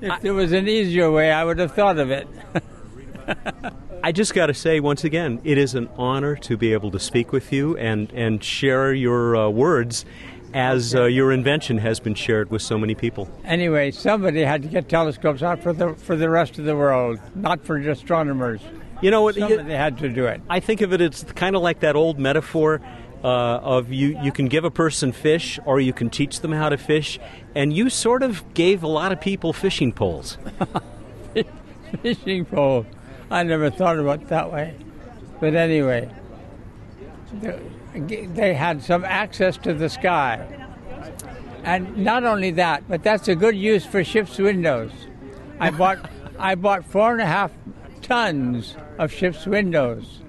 If 0.00 0.10
I, 0.10 0.18
there 0.20 0.34
was 0.34 0.52
an 0.52 0.68
easier 0.68 1.10
way, 1.10 1.30
I 1.32 1.44
would 1.44 1.58
have 1.58 1.72
thought 1.72 1.98
of 1.98 2.10
it. 2.10 2.28
I 4.02 4.12
just 4.12 4.34
got 4.34 4.46
to 4.46 4.54
say 4.54 4.78
once 4.80 5.04
again, 5.04 5.40
it 5.42 5.58
is 5.58 5.74
an 5.74 5.88
honor 5.96 6.36
to 6.36 6.56
be 6.56 6.72
able 6.72 6.90
to 6.92 7.00
speak 7.00 7.32
with 7.32 7.52
you 7.52 7.76
and, 7.76 8.12
and 8.12 8.42
share 8.42 8.92
your 8.92 9.36
uh, 9.36 9.48
words 9.48 10.04
as 10.54 10.94
uh, 10.94 11.04
your 11.04 11.32
invention 11.32 11.78
has 11.78 12.00
been 12.00 12.14
shared 12.14 12.50
with 12.50 12.62
so 12.62 12.78
many 12.78 12.94
people. 12.94 13.28
Anyway, 13.44 13.90
somebody 13.90 14.42
had 14.42 14.62
to 14.62 14.68
get 14.68 14.88
telescopes 14.88 15.42
out 15.42 15.62
for 15.62 15.72
the 15.72 15.94
for 15.94 16.16
the 16.16 16.30
rest 16.30 16.58
of 16.58 16.64
the 16.64 16.76
world, 16.76 17.18
not 17.34 17.62
for 17.64 17.76
astronomers. 17.76 18.60
You 19.02 19.10
know 19.10 19.22
what? 19.22 19.34
Somebody 19.34 19.72
had 19.72 19.98
to 19.98 20.08
do 20.08 20.26
it. 20.26 20.40
I 20.48 20.60
think 20.60 20.80
of 20.80 20.92
it 20.92 21.00
as 21.00 21.24
kind 21.34 21.54
of 21.54 21.62
like 21.62 21.80
that 21.80 21.96
old 21.96 22.18
metaphor 22.18 22.80
uh, 23.22 23.58
of 23.62 23.92
you, 23.92 24.18
you 24.22 24.30
can 24.30 24.46
give 24.46 24.64
a 24.64 24.70
person 24.70 25.12
fish 25.12 25.58
or 25.64 25.80
you 25.80 25.92
can 25.92 26.10
teach 26.10 26.40
them 26.40 26.52
how 26.52 26.68
to 26.68 26.78
fish, 26.78 27.18
and 27.54 27.72
you 27.72 27.90
sort 27.90 28.22
of 28.22 28.54
gave 28.54 28.82
a 28.82 28.86
lot 28.86 29.12
of 29.12 29.20
people 29.20 29.52
fishing 29.52 29.92
poles. 29.92 30.38
fishing 32.02 32.44
poles. 32.44 32.86
I 33.30 33.42
never 33.42 33.70
thought 33.70 33.98
about 33.98 34.22
it 34.22 34.28
that 34.28 34.52
way. 34.52 34.76
But 35.40 35.54
anyway, 35.54 36.10
they 37.94 38.54
had 38.54 38.82
some 38.82 39.04
access 39.04 39.56
to 39.58 39.74
the 39.74 39.88
sky. 39.88 40.46
And 41.64 41.96
not 41.96 42.22
only 42.22 42.52
that, 42.52 42.84
but 42.88 43.02
that's 43.02 43.26
a 43.26 43.34
good 43.34 43.56
use 43.56 43.84
for 43.84 44.04
ship's 44.04 44.38
windows. 44.38 44.92
I 45.58 45.70
bought 45.70 46.08
I 46.38 46.54
bought 46.54 46.84
four 46.84 47.12
and 47.12 47.20
a 47.20 47.26
half 47.26 47.50
tons 48.06 48.76
of 48.98 49.12
ship's 49.12 49.46
windows. 49.46 50.20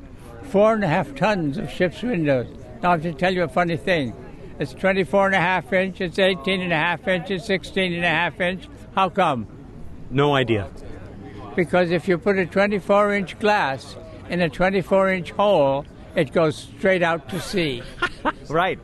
Four 0.44 0.74
and 0.74 0.84
a 0.84 0.88
half 0.88 1.13
tons 1.13 1.60
of 1.60 1.70
ship's 1.70 2.02
windows. 2.02 2.48
Now, 2.82 2.90
I 2.90 2.92
have 2.94 3.04
to 3.04 3.13
tell 3.13 3.32
you 3.32 3.44
a 3.44 3.48
funny 3.48 3.78
thing. 3.78 4.16
It's 4.60 4.74
24 4.74 5.28
and 5.28 5.36
a 5.36 5.40
half 5.40 5.72
inch, 5.72 6.02
it's 6.02 6.18
18 6.18 6.62
and 6.62 6.74
a 6.74 6.76
half 6.76 7.08
inch, 7.08 7.30
it's 7.30 7.46
16 7.46 7.94
and 7.94 8.04
a 8.04 8.08
half 8.08 8.42
inch. 8.42 8.68
How 8.96 9.10
come? 9.10 9.46
No 10.10 10.34
idea. 10.34 10.72
Because 11.56 11.92
if 11.92 12.08
you 12.08 12.18
put 12.18 12.40
a 12.40 12.48
24 12.48 13.13
inch 13.13 13.38
glass 13.38 13.96
in 14.30 14.42
a 14.42 14.50
24 14.50 15.12
inch 15.12 15.32
hole, 15.32 15.86
it 16.16 16.34
goes 16.34 16.56
straight 16.56 17.04
out 17.04 17.30
to 17.30 17.40
sea. 17.40 17.84
right. 18.50 18.80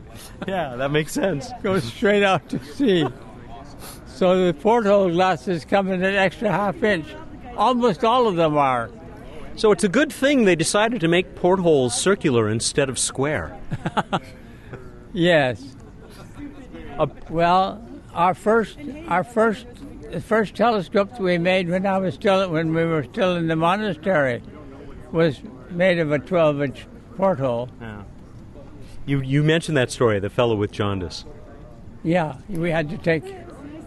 Yeah, 0.46 0.76
that 0.76 0.92
makes 0.92 1.12
sense. 1.12 1.50
goes 1.64 1.82
straight 1.82 2.22
out 2.22 2.48
to 2.50 2.64
sea. 2.64 3.08
So 4.06 4.46
the 4.46 4.54
porthole 4.54 5.10
glasses 5.10 5.64
come 5.64 5.90
in 5.90 6.04
an 6.04 6.14
extra 6.14 6.48
half 6.48 6.80
inch. 6.84 7.08
Almost 7.56 8.04
all 8.04 8.26
of 8.26 8.36
them 8.36 8.56
are. 8.56 8.90
So 9.56 9.70
it's 9.70 9.84
a 9.84 9.88
good 9.88 10.12
thing 10.12 10.44
they 10.44 10.56
decided 10.56 11.00
to 11.00 11.08
make 11.08 11.36
portholes 11.36 11.94
circular 11.94 12.48
instead 12.48 12.88
of 12.88 12.98
square. 12.98 13.56
yes. 15.12 15.76
Uh, 16.98 17.06
well, 17.30 17.86
our 18.12 18.34
first, 18.34 18.78
our 19.08 19.22
first, 19.22 19.66
the 20.10 20.20
first 20.20 20.54
telescopes 20.56 21.18
we 21.18 21.38
made 21.38 21.68
when 21.68 21.86
I 21.86 21.98
was 21.98 22.14
still 22.14 22.50
when 22.50 22.74
we 22.74 22.84
were 22.84 23.04
still 23.04 23.36
in 23.36 23.46
the 23.46 23.56
monastery 23.56 24.42
was 25.12 25.40
made 25.70 25.98
of 25.98 26.10
a 26.10 26.18
12-inch 26.18 26.86
porthole. 27.16 27.68
Yeah. 27.80 28.02
You 29.06 29.20
you 29.20 29.42
mentioned 29.42 29.76
that 29.76 29.90
story, 29.90 30.18
the 30.18 30.30
fellow 30.30 30.56
with 30.56 30.72
jaundice. 30.72 31.24
Yeah, 32.02 32.36
we 32.48 32.70
had 32.70 32.90
to 32.90 32.98
take. 32.98 33.24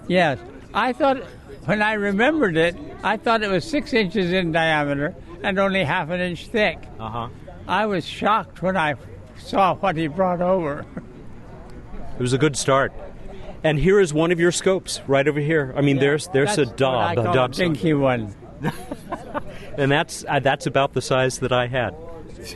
Yes, 0.08 0.40
I 0.74 0.94
thought 0.94 1.24
when 1.68 1.82
I 1.82 1.94
remembered 1.94 2.56
it, 2.56 2.78
I 3.04 3.18
thought 3.18 3.44
it 3.44 3.50
was 3.50 3.66
six 3.66 3.94
inches 3.94 4.32
in 4.32 4.54
diameter 4.54 5.14
and 5.44 5.60
only 5.60 5.84
half 5.84 6.10
an 6.10 6.22
inch 6.22 6.48
thick. 6.48 6.80
Uh 6.98 7.10
huh. 7.10 7.30
I 7.68 7.86
was 7.86 8.06
shocked 8.06 8.62
when 8.62 8.78
I 8.78 8.96
saw 9.38 9.76
what 9.76 9.98
he 9.98 10.08
brought 10.08 10.42
over. 10.42 10.86
It 12.18 12.22
was 12.22 12.32
a 12.32 12.38
good 12.38 12.56
start. 12.56 12.94
And 13.66 13.78
here 13.78 14.00
is 14.00 14.14
one 14.14 14.32
of 14.32 14.40
your 14.40 14.54
scopes 14.54 15.02
right 15.08 15.28
over 15.28 15.42
here. 15.42 15.74
I 15.76 15.82
mean, 15.82 15.98
yeah, 15.98 16.04
there's 16.04 16.28
there's 16.30 16.58
a 16.58 16.66
Dob, 16.66 17.18
a 17.18 17.24
Dob 17.24 17.52
dinky 17.52 17.94
one. 17.94 18.34
and 19.78 19.92
that's 19.92 20.24
uh, 20.26 20.40
that's 20.40 20.68
about 20.68 20.94
the 20.94 21.02
size 21.02 21.40
that 21.40 21.52
I 21.52 21.68
had. 21.68 21.94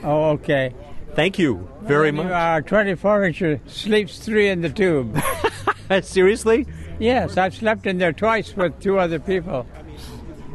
Oh, 0.04 0.30
okay. 0.32 0.74
Thank 1.15 1.38
you 1.38 1.69
very 1.82 2.13
much. 2.13 2.28
Our 2.28 2.62
24 2.62 3.21
incher 3.24 3.60
sleeps 3.69 4.19
three 4.19 4.47
in 4.47 4.62
the 4.62 4.69
tube. 4.69 5.21
Seriously? 6.02 6.65
Yes, 7.02 7.36
I've 7.36 7.56
slept 7.56 7.88
in 7.88 7.98
there 7.98 8.14
twice 8.14 8.56
with 8.56 8.80
two 8.80 9.00
other 9.00 9.18
people. 9.18 9.66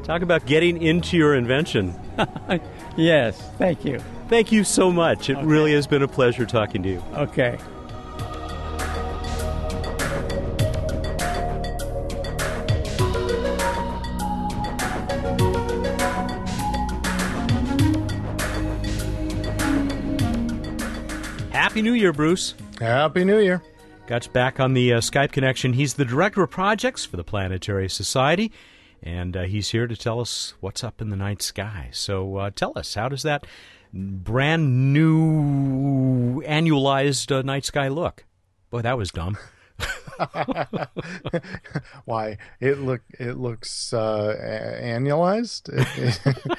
Talk 0.05 0.23
about 0.23 0.47
getting 0.47 0.81
into 0.81 1.17
your 1.17 1.35
invention. 1.35 1.93
yes, 2.97 3.43
thank 3.59 3.85
you. 3.85 3.99
Thank 4.29 4.53
you 4.53 4.63
so 4.63 4.93
much. 4.93 5.29
It 5.29 5.39
okay. 5.39 5.45
really 5.45 5.73
has 5.73 5.89
been 5.89 6.03
a 6.03 6.09
pleasure 6.09 6.47
talking 6.47 6.85
to 6.85 6.89
you. 6.89 7.03
Okay. 7.15 7.59
Happy 21.51 21.83
New 21.83 21.95
Year, 21.95 22.13
Bruce. 22.13 22.55
Happy 22.79 23.25
New 23.25 23.39
Year. 23.39 23.61
Got 24.07 24.33
back 24.33 24.61
on 24.61 24.75
the 24.75 24.93
uh, 24.93 25.01
Skype 25.01 25.33
connection. 25.33 25.73
He's 25.73 25.95
the 25.95 26.05
director 26.05 26.43
of 26.43 26.51
projects 26.51 27.05
for 27.05 27.17
the 27.17 27.25
Planetary 27.25 27.89
Society 27.89 28.53
and 29.03 29.37
uh, 29.37 29.43
he's 29.43 29.71
here 29.71 29.87
to 29.87 29.97
tell 29.97 30.21
us 30.21 30.55
what's 30.61 30.83
up 30.83 31.01
in 31.01 31.11
the 31.11 31.17
night 31.17 31.43
sky. 31.43 31.91
So 31.93 32.37
uh, 32.37 32.51
tell 32.55 32.73
us, 32.77 32.95
how 32.95 33.09
does 33.09 33.23
that 33.23 33.47
brand 33.93 34.93
new 34.93 36.43
annualized 36.43 37.31
uh, 37.31 37.43
night 37.43 37.65
sky 37.65 37.89
look? 37.89 38.25
Boy, 38.71 38.83
that 38.83 38.99
was 38.99 39.11
dumb. 39.11 39.39
Why 42.07 42.39
it 42.61 42.79
look 42.79 43.03
it 43.19 43.37
looks 43.37 43.93
uh, 43.93 44.35
annualized? 44.81 45.69
It, 45.69 46.21
it, 46.27 46.59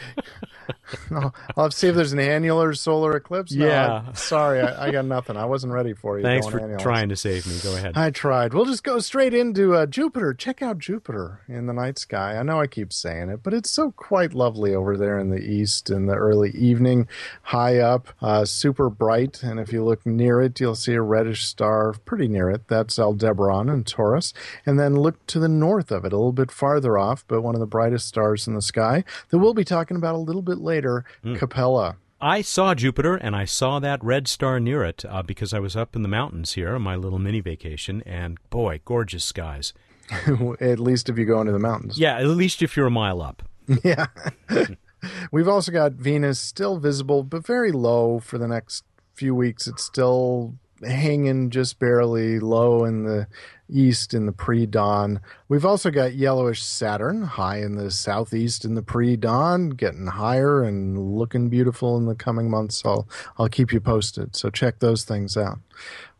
no, 1.11 1.33
I'll 1.55 1.65
have 1.65 1.71
to 1.71 1.77
see 1.77 1.87
if 1.87 1.95
there's 1.95 2.13
an 2.13 2.19
annular 2.19 2.73
solar 2.73 3.15
eclipse. 3.15 3.53
No, 3.53 3.67
yeah. 3.67 4.03
I, 4.07 4.13
sorry, 4.13 4.61
I, 4.61 4.87
I, 4.87 4.91
got 4.91 5.05
nothing. 5.05 5.37
I 5.37 5.45
wasn't 5.45 5.73
ready 5.73 5.93
for 5.93 6.17
you. 6.17 6.23
Thanks 6.23 6.47
for 6.47 6.77
trying 6.77 7.09
to 7.09 7.15
save 7.15 7.47
me. 7.47 7.57
Go 7.63 7.75
ahead. 7.75 7.97
I 7.97 8.11
tried. 8.11 8.53
We'll 8.53 8.65
just 8.65 8.83
go 8.83 8.99
straight 8.99 9.33
into 9.33 9.75
uh, 9.75 9.85
Jupiter. 9.85 10.33
Check 10.33 10.61
out 10.61 10.79
Jupiter 10.79 11.41
in 11.47 11.65
the 11.67 11.73
night 11.73 11.97
sky. 11.97 12.37
I 12.37 12.43
know 12.43 12.59
I 12.59 12.67
keep 12.67 12.93
saying 12.93 13.29
it, 13.29 13.43
but 13.43 13.53
it's 13.53 13.69
so 13.69 13.91
quite 13.91 14.33
lovely 14.33 14.73
over 14.73 14.97
there 14.97 15.17
in 15.19 15.29
the 15.29 15.39
east 15.39 15.89
in 15.89 16.05
the 16.05 16.15
early 16.15 16.51
evening, 16.51 17.07
high 17.43 17.77
up, 17.77 18.09
uh, 18.21 18.45
super 18.45 18.89
bright. 18.89 19.43
And 19.43 19.59
if 19.59 19.71
you 19.73 19.83
look 19.83 20.05
near 20.05 20.41
it, 20.41 20.59
you'll 20.59 20.75
see 20.75 20.93
a 20.93 21.01
reddish 21.01 21.45
star 21.45 21.93
pretty 22.05 22.27
near 22.27 22.49
it. 22.49 22.67
That's 22.67 22.99
Aldebaran 22.99 23.69
in 23.69 23.83
Taurus. 23.83 24.33
And 24.65 24.79
then 24.79 24.95
look 24.95 25.25
to 25.27 25.39
the 25.39 25.49
north 25.49 25.91
of 25.91 26.05
it, 26.05 26.13
a 26.13 26.17
little 26.17 26.31
bit 26.31 26.51
farther 26.51 26.97
off, 26.97 27.25
but 27.27 27.41
one 27.41 27.55
of 27.55 27.59
the 27.59 27.67
brightest 27.67 28.07
stars 28.07 28.47
in 28.47 28.55
the 28.55 28.61
sky 28.61 29.03
that 29.29 29.37
we'll 29.37 29.53
be 29.53 29.63
talking 29.63 29.97
about 29.97 30.15
a 30.15 30.19
little 30.19 30.41
bit 30.41 30.57
later, 30.57 30.76
mm. 30.85 31.37
Capella. 31.37 31.97
I 32.19 32.41
saw 32.41 32.73
Jupiter 32.73 33.15
and 33.15 33.35
I 33.35 33.45
saw 33.45 33.79
that 33.79 34.03
red 34.03 34.27
star 34.27 34.59
near 34.59 34.83
it 34.83 35.05
uh, 35.07 35.21
because 35.21 35.53
I 35.53 35.59
was 35.59 35.75
up 35.75 35.95
in 35.95 36.01
the 36.01 36.07
mountains 36.07 36.53
here 36.53 36.73
on 36.73 36.81
my 36.81 36.95
little 36.95 37.19
mini 37.19 37.41
vacation, 37.41 38.01
and 38.05 38.39
boy, 38.49 38.81
gorgeous 38.85 39.23
skies. 39.23 39.73
at 40.59 40.79
least 40.79 41.09
if 41.09 41.17
you 41.17 41.25
go 41.25 41.41
into 41.41 41.53
the 41.53 41.59
mountains. 41.59 41.99
Yeah, 41.99 42.17
at 42.17 42.27
least 42.27 42.61
if 42.61 42.75
you're 42.75 42.87
a 42.87 42.91
mile 42.91 43.21
up. 43.21 43.43
yeah. 43.83 44.07
We've 45.31 45.47
also 45.47 45.71
got 45.71 45.93
Venus 45.93 46.39
still 46.39 46.77
visible, 46.79 47.23
but 47.23 47.45
very 47.45 47.71
low 47.71 48.19
for 48.19 48.37
the 48.37 48.47
next 48.47 48.83
few 49.13 49.35
weeks. 49.35 49.67
It's 49.67 49.83
still 49.83 50.55
hanging 50.85 51.49
just 51.49 51.79
barely 51.79 52.39
low 52.39 52.85
in 52.85 53.03
the 53.03 53.27
east 53.69 54.13
in 54.13 54.25
the 54.25 54.31
pre-dawn. 54.31 55.19
We've 55.49 55.65
also 55.65 55.91
got 55.91 56.13
yellowish 56.15 56.63
Saturn 56.63 57.23
high 57.23 57.57
in 57.57 57.75
the 57.75 57.91
southeast 57.91 58.63
in 58.63 58.75
the 58.75 58.81
pre-dawn, 58.81 59.69
getting 59.71 60.07
higher 60.07 60.63
and 60.63 61.15
looking 61.15 61.49
beautiful 61.49 61.97
in 61.97 62.05
the 62.05 62.15
coming 62.15 62.49
months. 62.49 62.81
I'll, 62.85 63.07
I'll 63.37 63.49
keep 63.49 63.73
you 63.73 63.81
posted. 63.81 64.35
So 64.35 64.49
check 64.49 64.79
those 64.79 65.03
things 65.03 65.35
out. 65.35 65.59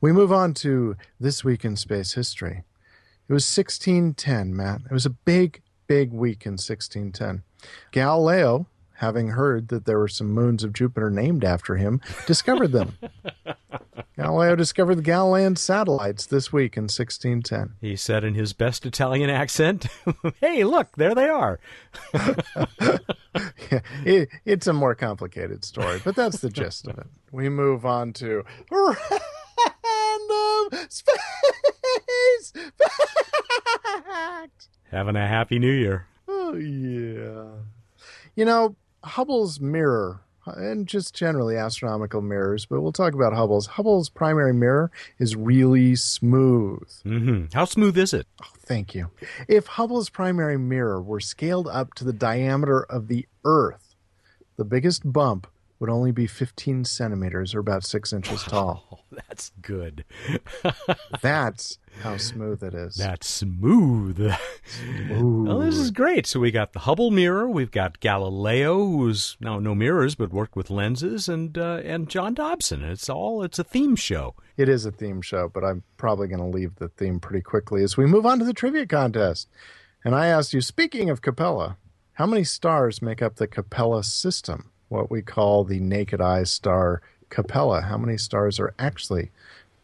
We 0.01 0.11
move 0.11 0.31
on 0.31 0.53
to 0.55 0.95
this 1.19 1.43
week 1.43 1.63
in 1.63 1.75
space 1.75 2.13
history. 2.13 2.63
It 3.29 3.33
was 3.33 3.45
1610, 3.45 4.55
Matt. 4.55 4.81
It 4.85 4.93
was 4.93 5.05
a 5.05 5.11
big, 5.11 5.61
big 5.87 6.11
week 6.11 6.45
in 6.45 6.53
1610. 6.53 7.43
Galileo, 7.91 8.67
having 8.97 9.29
heard 9.29 9.67
that 9.69 9.85
there 9.85 9.99
were 9.99 10.07
some 10.07 10.31
moons 10.31 10.63
of 10.63 10.73
Jupiter 10.73 11.09
named 11.09 11.43
after 11.43 11.75
him, 11.75 12.01
discovered 12.25 12.71
them. 12.71 12.97
Galileo 14.17 14.55
discovered 14.55 14.95
the 14.95 15.03
Galilean 15.03 15.55
satellites 15.55 16.25
this 16.25 16.51
week 16.51 16.75
in 16.75 16.83
1610. 16.85 17.75
He 17.79 17.95
said 17.95 18.23
in 18.23 18.33
his 18.33 18.53
best 18.53 18.87
Italian 18.87 19.29
accent, 19.29 19.85
Hey, 20.41 20.63
look, 20.63 20.95
there 20.95 21.13
they 21.13 21.29
are. 21.29 21.59
yeah, 22.13 23.81
it, 24.03 24.29
it's 24.43 24.65
a 24.65 24.73
more 24.73 24.95
complicated 24.95 25.63
story, 25.63 26.01
but 26.03 26.15
that's 26.15 26.39
the 26.39 26.49
gist 26.49 26.87
of 26.87 26.97
it. 26.97 27.05
We 27.31 27.49
move 27.49 27.85
on 27.85 28.13
to 28.13 28.43
random 28.71 28.97
space 30.89 32.53
fact. 34.07 34.69
Having 34.89 35.15
a 35.17 35.27
happy 35.27 35.59
new 35.59 35.71
year. 35.71 36.07
Oh, 36.27 36.55
yeah. 36.55 37.61
You 38.35 38.45
know, 38.45 38.75
Hubble's 39.03 39.59
mirror 39.59 40.21
and 40.45 40.87
just 40.87 41.13
generally 41.13 41.57
astronomical 41.57 42.21
mirrors, 42.21 42.65
but 42.65 42.81
we'll 42.81 42.91
talk 42.91 43.13
about 43.13 43.33
Hubble's. 43.33 43.67
Hubble's 43.67 44.09
primary 44.09 44.53
mirror 44.53 44.91
is 45.19 45.35
really 45.35 45.95
smooth. 45.95 46.87
Mm-hmm. 47.05 47.45
How 47.53 47.65
smooth 47.65 47.97
is 47.97 48.13
it? 48.13 48.27
Oh, 48.41 48.47
thank 48.59 48.95
you. 48.95 49.09
If 49.47 49.67
Hubble's 49.67 50.09
primary 50.09 50.57
mirror 50.57 51.01
were 51.01 51.19
scaled 51.19 51.67
up 51.67 51.93
to 51.95 52.03
the 52.03 52.13
diameter 52.13 52.83
of 52.83 53.07
the 53.07 53.27
Earth, 53.43 53.95
the 54.55 54.65
biggest 54.65 55.11
bump 55.11 55.47
would 55.79 55.89
only 55.89 56.11
be 56.11 56.25
15 56.27 56.85
centimeters 56.85 57.53
or 57.53 57.59
about 57.59 57.83
six 57.83 58.11
inches 58.11 58.43
tall. 58.47 58.83
Oh, 58.91 59.17
that's 59.27 59.51
good. 59.61 60.03
that's 61.21 61.77
how 62.01 62.17
smooth 62.17 62.63
it 62.63 62.73
is. 62.73 62.95
That's 62.95 63.27
smooth. 63.27 64.31
smooth. 64.65 65.47
Well, 65.47 65.59
this 65.59 65.75
is 65.77 65.91
great. 65.91 66.25
So 66.25 66.39
we 66.39 66.51
got 66.51 66.73
the 66.73 66.79
Hubble 66.79 67.11
mirror. 67.11 67.49
We've 67.49 67.71
got 67.71 67.99
Galileo, 67.99 68.77
who's 68.77 69.37
now 69.39 69.59
no 69.59 69.75
mirrors 69.75 70.15
but 70.15 70.31
worked 70.31 70.55
with 70.55 70.69
lenses, 70.69 71.29
and 71.29 71.57
uh, 71.57 71.81
and 71.83 72.09
John 72.09 72.33
Dobson. 72.33 72.83
It's 72.83 73.09
all 73.09 73.43
it's 73.43 73.59
a 73.59 73.63
theme 73.63 73.95
show. 73.95 74.35
It 74.57 74.69
is 74.69 74.85
a 74.85 74.91
theme 74.91 75.21
show, 75.21 75.49
but 75.51 75.63
I'm 75.63 75.83
probably 75.97 76.27
going 76.27 76.39
to 76.39 76.57
leave 76.57 76.75
the 76.75 76.89
theme 76.89 77.19
pretty 77.19 77.41
quickly 77.41 77.83
as 77.83 77.97
we 77.97 78.05
move 78.05 78.25
on 78.25 78.39
to 78.39 78.45
the 78.45 78.53
trivia 78.53 78.85
contest. 78.87 79.47
And 80.03 80.15
I 80.15 80.27
asked 80.27 80.53
you, 80.53 80.61
speaking 80.61 81.09
of 81.09 81.21
Capella, 81.21 81.77
How 82.13 82.25
many 82.25 82.43
stars 82.43 83.01
make 83.01 83.21
up 83.21 83.35
the 83.35 83.47
Capella 83.47 84.03
system, 84.03 84.71
what 84.89 85.11
we 85.11 85.21
call 85.21 85.63
the 85.63 85.79
naked 85.79 86.21
eye 86.21 86.43
star 86.43 87.01
Capella? 87.29 87.81
How 87.81 87.97
many 87.97 88.17
stars 88.17 88.59
are 88.59 88.73
actually 88.79 89.31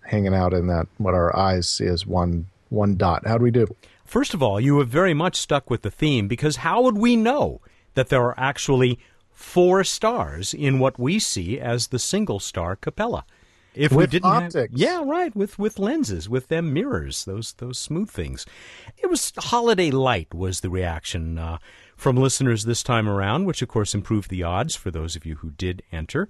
hanging 0.05 0.33
out 0.33 0.53
in 0.53 0.67
that, 0.67 0.87
what 0.97 1.13
our 1.13 1.35
eyes 1.35 1.67
see 1.67 1.85
as 1.85 2.05
one, 2.05 2.47
one 2.69 2.95
dot? 2.95 3.25
How 3.27 3.37
do 3.37 3.43
we 3.43 3.51
do? 3.51 3.67
First 4.05 4.33
of 4.33 4.43
all, 4.43 4.59
you 4.59 4.79
have 4.79 4.89
very 4.89 5.13
much 5.13 5.35
stuck 5.35 5.69
with 5.69 5.81
the 5.81 5.91
theme 5.91 6.27
because 6.27 6.57
how 6.57 6.81
would 6.81 6.97
we 6.97 7.15
know 7.15 7.61
that 7.95 8.09
there 8.09 8.21
are 8.21 8.39
actually 8.39 8.99
four 9.31 9.83
stars 9.83 10.53
in 10.53 10.79
what 10.79 10.99
we 10.99 11.19
see 11.19 11.59
as 11.59 11.87
the 11.87 11.99
single 11.99 12.39
star 12.39 12.75
Capella? 12.75 13.25
If 13.75 13.91
with 13.91 14.11
we 14.11 14.19
didn't 14.19 14.29
optics. 14.29 14.71
Have, 14.71 14.79
yeah, 14.79 15.03
right, 15.03 15.35
with 15.35 15.57
with 15.57 15.79
lenses, 15.79 16.29
with 16.29 16.47
them 16.47 16.73
mirrors, 16.73 17.25
those 17.25 17.53
those 17.53 17.79
smooth 17.79 18.09
things. 18.09 18.45
It 18.97 19.09
was 19.09 19.33
holiday 19.35 19.89
light 19.89 20.33
was 20.33 20.61
the 20.61 20.69
reaction 20.69 21.39
uh, 21.39 21.57
from 22.03 22.17
listeners 22.17 22.65
this 22.65 22.83
time 22.83 23.07
around, 23.07 23.45
which 23.45 23.61
of 23.61 23.69
course 23.69 23.95
improved 23.95 24.29
the 24.29 24.43
odds 24.43 24.75
for 24.75 24.91
those 24.91 25.15
of 25.15 25.25
you 25.25 25.35
who 25.35 25.51
did 25.51 25.81
enter. 25.91 26.27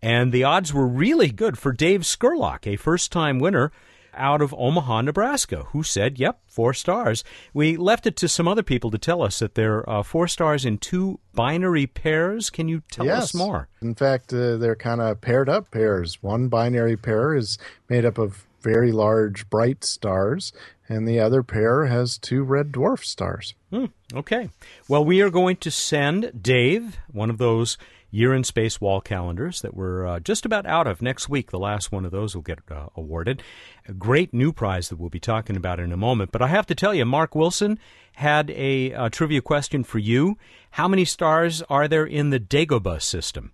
And 0.00 0.30
the 0.30 0.44
odds 0.44 0.72
were 0.72 0.86
really 0.86 1.30
good 1.30 1.58
for 1.58 1.72
Dave 1.72 2.02
Scurlock, 2.02 2.68
a 2.68 2.76
first 2.76 3.10
time 3.10 3.40
winner 3.40 3.72
out 4.14 4.40
of 4.40 4.54
Omaha, 4.56 5.02
Nebraska, 5.02 5.64
who 5.70 5.82
said, 5.82 6.18
yep, 6.18 6.40
four 6.46 6.72
stars. 6.72 7.24
We 7.52 7.76
left 7.76 8.06
it 8.06 8.16
to 8.16 8.28
some 8.28 8.48
other 8.48 8.62
people 8.62 8.90
to 8.92 8.98
tell 8.98 9.22
us 9.22 9.40
that 9.40 9.54
they're 9.54 9.88
uh, 9.88 10.02
four 10.02 10.28
stars 10.28 10.64
in 10.64 10.78
two 10.78 11.18
binary 11.34 11.86
pairs. 11.86 12.48
Can 12.48 12.68
you 12.68 12.82
tell 12.90 13.06
yes. 13.06 13.24
us 13.24 13.34
more? 13.34 13.68
In 13.82 13.94
fact, 13.94 14.32
uh, 14.32 14.56
they're 14.56 14.76
kind 14.76 15.00
of 15.00 15.20
paired 15.20 15.48
up 15.48 15.70
pairs. 15.70 16.22
One 16.22 16.48
binary 16.48 16.96
pair 16.96 17.34
is 17.34 17.58
made 17.88 18.04
up 18.04 18.18
of 18.18 18.47
very 18.60 18.92
large, 18.92 19.48
bright 19.50 19.84
stars, 19.84 20.52
and 20.88 21.06
the 21.06 21.20
other 21.20 21.42
pair 21.42 21.86
has 21.86 22.18
two 22.18 22.42
red 22.42 22.72
dwarf 22.72 23.04
stars. 23.04 23.54
Hmm, 23.70 23.86
okay. 24.14 24.50
Well, 24.88 25.04
we 25.04 25.20
are 25.20 25.30
going 25.30 25.56
to 25.56 25.70
send 25.70 26.42
Dave 26.42 26.98
one 27.12 27.30
of 27.30 27.38
those 27.38 27.76
year 28.10 28.32
in 28.32 28.42
space 28.42 28.80
wall 28.80 29.00
calendars 29.00 29.60
that 29.60 29.74
we're 29.74 30.06
uh, 30.06 30.20
just 30.20 30.46
about 30.46 30.66
out 30.66 30.86
of 30.86 31.02
next 31.02 31.28
week. 31.28 31.50
The 31.50 31.58
last 31.58 31.92
one 31.92 32.04
of 32.04 32.10
those 32.10 32.34
will 32.34 32.42
get 32.42 32.60
uh, 32.70 32.86
awarded. 32.96 33.42
A 33.86 33.92
great 33.92 34.32
new 34.32 34.52
prize 34.52 34.88
that 34.88 34.96
we'll 34.96 35.10
be 35.10 35.20
talking 35.20 35.56
about 35.56 35.80
in 35.80 35.92
a 35.92 35.96
moment. 35.96 36.32
But 36.32 36.42
I 36.42 36.48
have 36.48 36.66
to 36.66 36.74
tell 36.74 36.94
you, 36.94 37.04
Mark 37.04 37.34
Wilson 37.34 37.78
had 38.14 38.50
a, 38.50 38.92
a 38.92 39.10
trivia 39.10 39.42
question 39.42 39.84
for 39.84 39.98
you. 39.98 40.38
How 40.72 40.88
many 40.88 41.04
stars 41.04 41.62
are 41.68 41.86
there 41.86 42.06
in 42.06 42.30
the 42.30 42.40
Dagobah 42.40 43.02
system? 43.02 43.52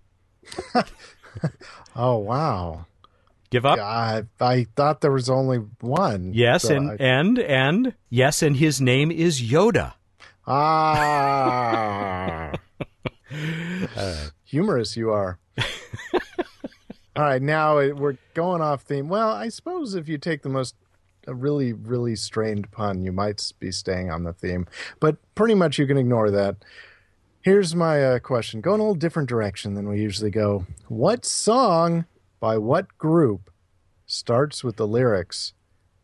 oh, 1.95 2.17
wow. 2.17 2.85
Give 3.55 3.65
up? 3.65 3.79
I, 3.79 4.23
I 4.41 4.65
thought 4.75 4.99
there 4.99 5.13
was 5.13 5.29
only 5.29 5.59
one. 5.79 6.33
Yes, 6.33 6.63
so 6.63 6.75
and, 6.75 6.91
I... 6.91 6.95
and, 6.99 7.39
and, 7.39 7.93
yes, 8.09 8.41
and 8.41 8.57
his 8.57 8.81
name 8.81 9.11
is 9.11 9.41
Yoda. 9.41 9.93
Ah. 10.45 12.51
uh, 13.95 14.11
humorous 14.43 14.97
you 14.97 15.11
are. 15.11 15.39
All 17.15 17.23
right, 17.23 17.41
now 17.41 17.75
we're 17.75 18.17
going 18.33 18.61
off 18.61 18.81
theme. 18.81 19.07
Well, 19.07 19.29
I 19.29 19.47
suppose 19.47 19.95
if 19.95 20.09
you 20.09 20.17
take 20.17 20.41
the 20.41 20.49
most 20.49 20.75
a 21.25 21.33
really 21.33 21.71
really 21.71 22.17
strained 22.17 22.69
pun, 22.71 23.05
you 23.05 23.13
might 23.13 23.53
be 23.61 23.71
staying 23.71 24.11
on 24.11 24.25
the 24.25 24.33
theme, 24.33 24.67
but 24.99 25.15
pretty 25.33 25.55
much 25.55 25.79
you 25.79 25.87
can 25.87 25.97
ignore 25.97 26.29
that. 26.29 26.57
Here's 27.39 27.73
my 27.73 28.03
uh, 28.03 28.19
question: 28.19 28.59
Go 28.59 28.73
in 28.73 28.81
a 28.81 28.83
little 28.83 28.95
different 28.95 29.29
direction 29.29 29.75
than 29.75 29.87
we 29.87 30.01
usually 30.01 30.29
go. 30.29 30.65
What 30.89 31.23
song 31.23 32.03
by 32.45 32.59
what 32.59 32.95
group 32.99 33.49
starts 34.05 34.63
with 34.63 34.75
the 34.75 34.85
lyrics? 34.85 35.53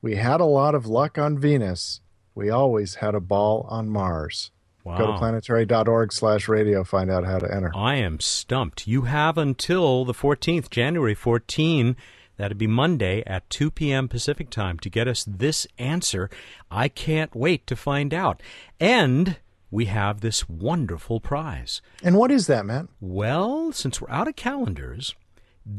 We 0.01 0.15
had 0.15 0.41
a 0.41 0.45
lot 0.45 0.73
of 0.73 0.87
luck 0.87 1.19
on 1.19 1.37
Venus. 1.37 2.01
We 2.33 2.49
always 2.49 2.95
had 2.95 3.13
a 3.13 3.19
ball 3.19 3.67
on 3.69 3.89
Mars. 3.89 4.49
Wow. 4.83 4.97
Go 4.97 5.05
to 5.05 5.17
planetary.org 5.19 6.11
slash 6.11 6.47
radio, 6.47 6.83
find 6.83 7.11
out 7.11 7.25
how 7.25 7.37
to 7.37 7.45
enter. 7.45 7.71
I 7.75 7.97
am 7.97 8.19
stumped. 8.19 8.87
You 8.87 9.03
have 9.03 9.37
until 9.37 10.03
the 10.03 10.15
14th, 10.15 10.71
January 10.71 11.13
14, 11.13 11.95
that'd 12.37 12.57
be 12.57 12.65
Monday 12.65 13.21
at 13.27 13.47
2 13.51 13.69
p.m. 13.69 14.07
Pacific 14.07 14.49
time 14.49 14.79
to 14.79 14.89
get 14.89 15.07
us 15.07 15.23
this 15.23 15.67
answer. 15.77 16.27
I 16.71 16.87
can't 16.87 17.35
wait 17.35 17.67
to 17.67 17.75
find 17.75 18.15
out. 18.15 18.41
And 18.79 19.37
we 19.69 19.85
have 19.85 20.21
this 20.21 20.49
wonderful 20.49 21.19
prize. 21.19 21.83
And 22.01 22.17
what 22.17 22.31
is 22.31 22.47
that, 22.47 22.65
Matt? 22.65 22.87
Well, 22.99 23.71
since 23.71 24.01
we're 24.01 24.09
out 24.09 24.27
of 24.27 24.35
calendars, 24.35 25.13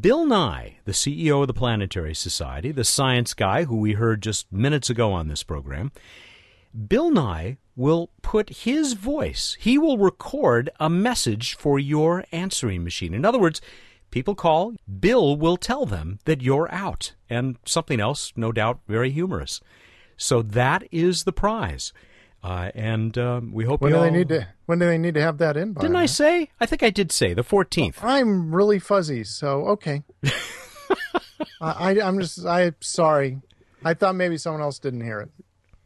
Bill 0.01 0.25
Nye, 0.25 0.79
the 0.85 0.93
CEO 0.93 1.41
of 1.41 1.49
the 1.49 1.55
Planetary 1.55 2.15
Society, 2.15 2.71
the 2.71 2.85
science 2.85 3.35
guy 3.35 3.65
who 3.65 3.77
we 3.77 3.95
heard 3.95 4.23
just 4.23 4.51
minutes 4.53 4.89
ago 4.89 5.13
on 5.13 5.27
this 5.27 5.43
program, 5.43 5.91
Bill 6.87 7.11
Nye 7.11 7.57
will 7.75 8.11
put 8.23 8.51
his 8.51 8.93
voice, 8.93 9.57
he 9.59 9.79
will 9.79 9.99
record 9.99 10.71
a 10.79 10.89
message 10.89 11.57
for 11.57 11.81
your 11.81 12.25
answering 12.31 12.85
machine. 12.85 13.13
In 13.13 13.25
other 13.25 13.41
words, 13.41 13.61
people 14.13 14.37
call, 14.37 14.75
Bill 15.01 15.37
will 15.37 15.57
tell 15.57 15.85
them 15.85 16.21
that 16.27 16.43
you're 16.43 16.73
out, 16.73 17.15
and 17.29 17.57
something 17.65 17.99
else, 17.99 18.33
no 18.37 18.53
doubt, 18.53 18.81
very 18.87 19.11
humorous. 19.11 19.61
So 20.17 20.43
that 20.43 20.85
is 20.93 21.25
the 21.25 21.33
prize. 21.33 21.93
Uh, 22.43 22.71
and 22.75 23.17
um, 23.19 23.53
we 23.53 23.65
hope 23.65 23.81
when 23.81 23.93
do 23.93 23.99
all... 23.99 24.03
they 24.03 24.11
need 24.11 24.29
to 24.29 24.49
when 24.67 24.79
do 24.79 24.87
they 24.87 24.99
need 24.99 25.15
to 25.15 25.21
have 25.21 25.39
that 25.39 25.57
in 25.57 25.73
by? 25.73 25.81
Didn't 25.81 25.97
I 25.97 26.07
say? 26.07 26.51
I 26.61 26.67
think 26.67 26.83
I 26.83 26.91
did 26.91 27.13
say 27.13 27.35
the 27.35 27.45
fourteenth. 27.45 28.03
I'm 28.03 28.55
really 28.55 28.81
fuzzy, 28.81 29.23
so 29.25 29.67
okay. 29.69 30.03
I, 31.61 31.91
I, 31.91 32.01
I'm 32.01 32.19
just 32.19 32.45
I'm 32.45 32.75
sorry. 32.81 33.41
I 33.85 33.95
thought 33.95 34.17
maybe 34.17 34.39
someone 34.39 34.63
else 34.63 34.79
didn't 34.79 35.03
hear 35.03 35.21
it. 35.21 35.31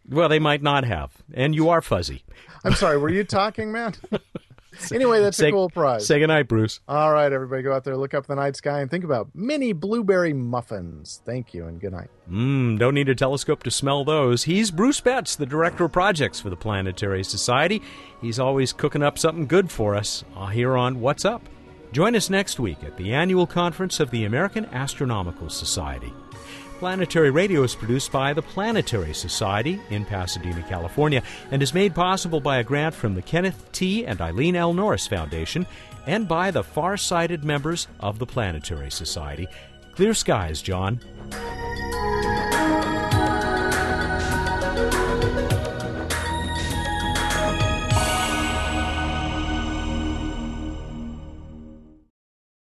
Well, 0.08 0.28
they 0.28 0.38
might 0.38 0.62
not 0.62 0.84
have. 0.84 1.12
And 1.34 1.54
you 1.54 1.68
are 1.68 1.82
fuzzy. 1.82 2.22
I'm 2.64 2.74
sorry. 2.74 2.96
Were 2.96 3.08
you 3.08 3.24
talking, 3.24 3.72
man? 3.72 3.94
anyway, 4.92 5.20
that's 5.20 5.36
say, 5.36 5.48
a 5.48 5.52
cool 5.52 5.70
prize. 5.70 6.06
Say 6.06 6.18
goodnight, 6.18 6.48
Bruce. 6.48 6.80
All 6.88 7.12
right, 7.12 7.32
everybody, 7.32 7.62
go 7.62 7.72
out 7.72 7.84
there, 7.84 7.96
look 7.96 8.14
up 8.14 8.26
the 8.26 8.34
night 8.34 8.56
sky, 8.56 8.80
and 8.80 8.90
think 8.90 9.04
about 9.04 9.28
mini 9.34 9.72
blueberry 9.72 10.32
muffins. 10.32 11.20
Thank 11.24 11.54
you, 11.54 11.66
and 11.66 11.80
good 11.80 11.92
night. 11.92 12.08
Mmm, 12.30 12.78
don't 12.78 12.94
need 12.94 13.08
a 13.08 13.14
telescope 13.14 13.62
to 13.64 13.70
smell 13.70 14.04
those. 14.04 14.44
He's 14.44 14.70
Bruce 14.70 15.00
Betts, 15.00 15.36
the 15.36 15.46
director 15.46 15.84
of 15.84 15.92
projects 15.92 16.40
for 16.40 16.50
the 16.50 16.56
Planetary 16.56 17.24
Society. 17.24 17.82
He's 18.20 18.38
always 18.38 18.72
cooking 18.72 19.02
up 19.02 19.18
something 19.18 19.46
good 19.46 19.70
for 19.70 19.94
us 19.94 20.24
uh, 20.36 20.46
here 20.46 20.76
on 20.76 21.00
What's 21.00 21.24
Up. 21.24 21.42
Join 21.92 22.16
us 22.16 22.28
next 22.28 22.58
week 22.58 22.82
at 22.82 22.96
the 22.96 23.14
annual 23.14 23.46
conference 23.46 24.00
of 24.00 24.10
the 24.10 24.24
American 24.24 24.66
Astronomical 24.66 25.48
Society. 25.48 26.12
Planetary 26.78 27.30
Radio 27.30 27.62
is 27.62 27.74
produced 27.74 28.12
by 28.12 28.34
the 28.34 28.42
Planetary 28.42 29.14
Society 29.14 29.80
in 29.88 30.04
Pasadena, 30.04 30.62
California, 30.68 31.22
and 31.50 31.62
is 31.62 31.72
made 31.72 31.94
possible 31.94 32.38
by 32.38 32.58
a 32.58 32.64
grant 32.64 32.94
from 32.94 33.14
the 33.14 33.22
Kenneth 33.22 33.72
T. 33.72 34.04
and 34.04 34.20
Eileen 34.20 34.54
L. 34.56 34.74
Norris 34.74 35.06
Foundation 35.06 35.66
and 36.06 36.28
by 36.28 36.50
the 36.50 36.62
far 36.62 36.98
sighted 36.98 37.44
members 37.44 37.88
of 38.00 38.18
the 38.18 38.26
Planetary 38.26 38.90
Society. 38.90 39.48
Clear 39.94 40.12
skies, 40.12 40.60
John. 40.60 41.00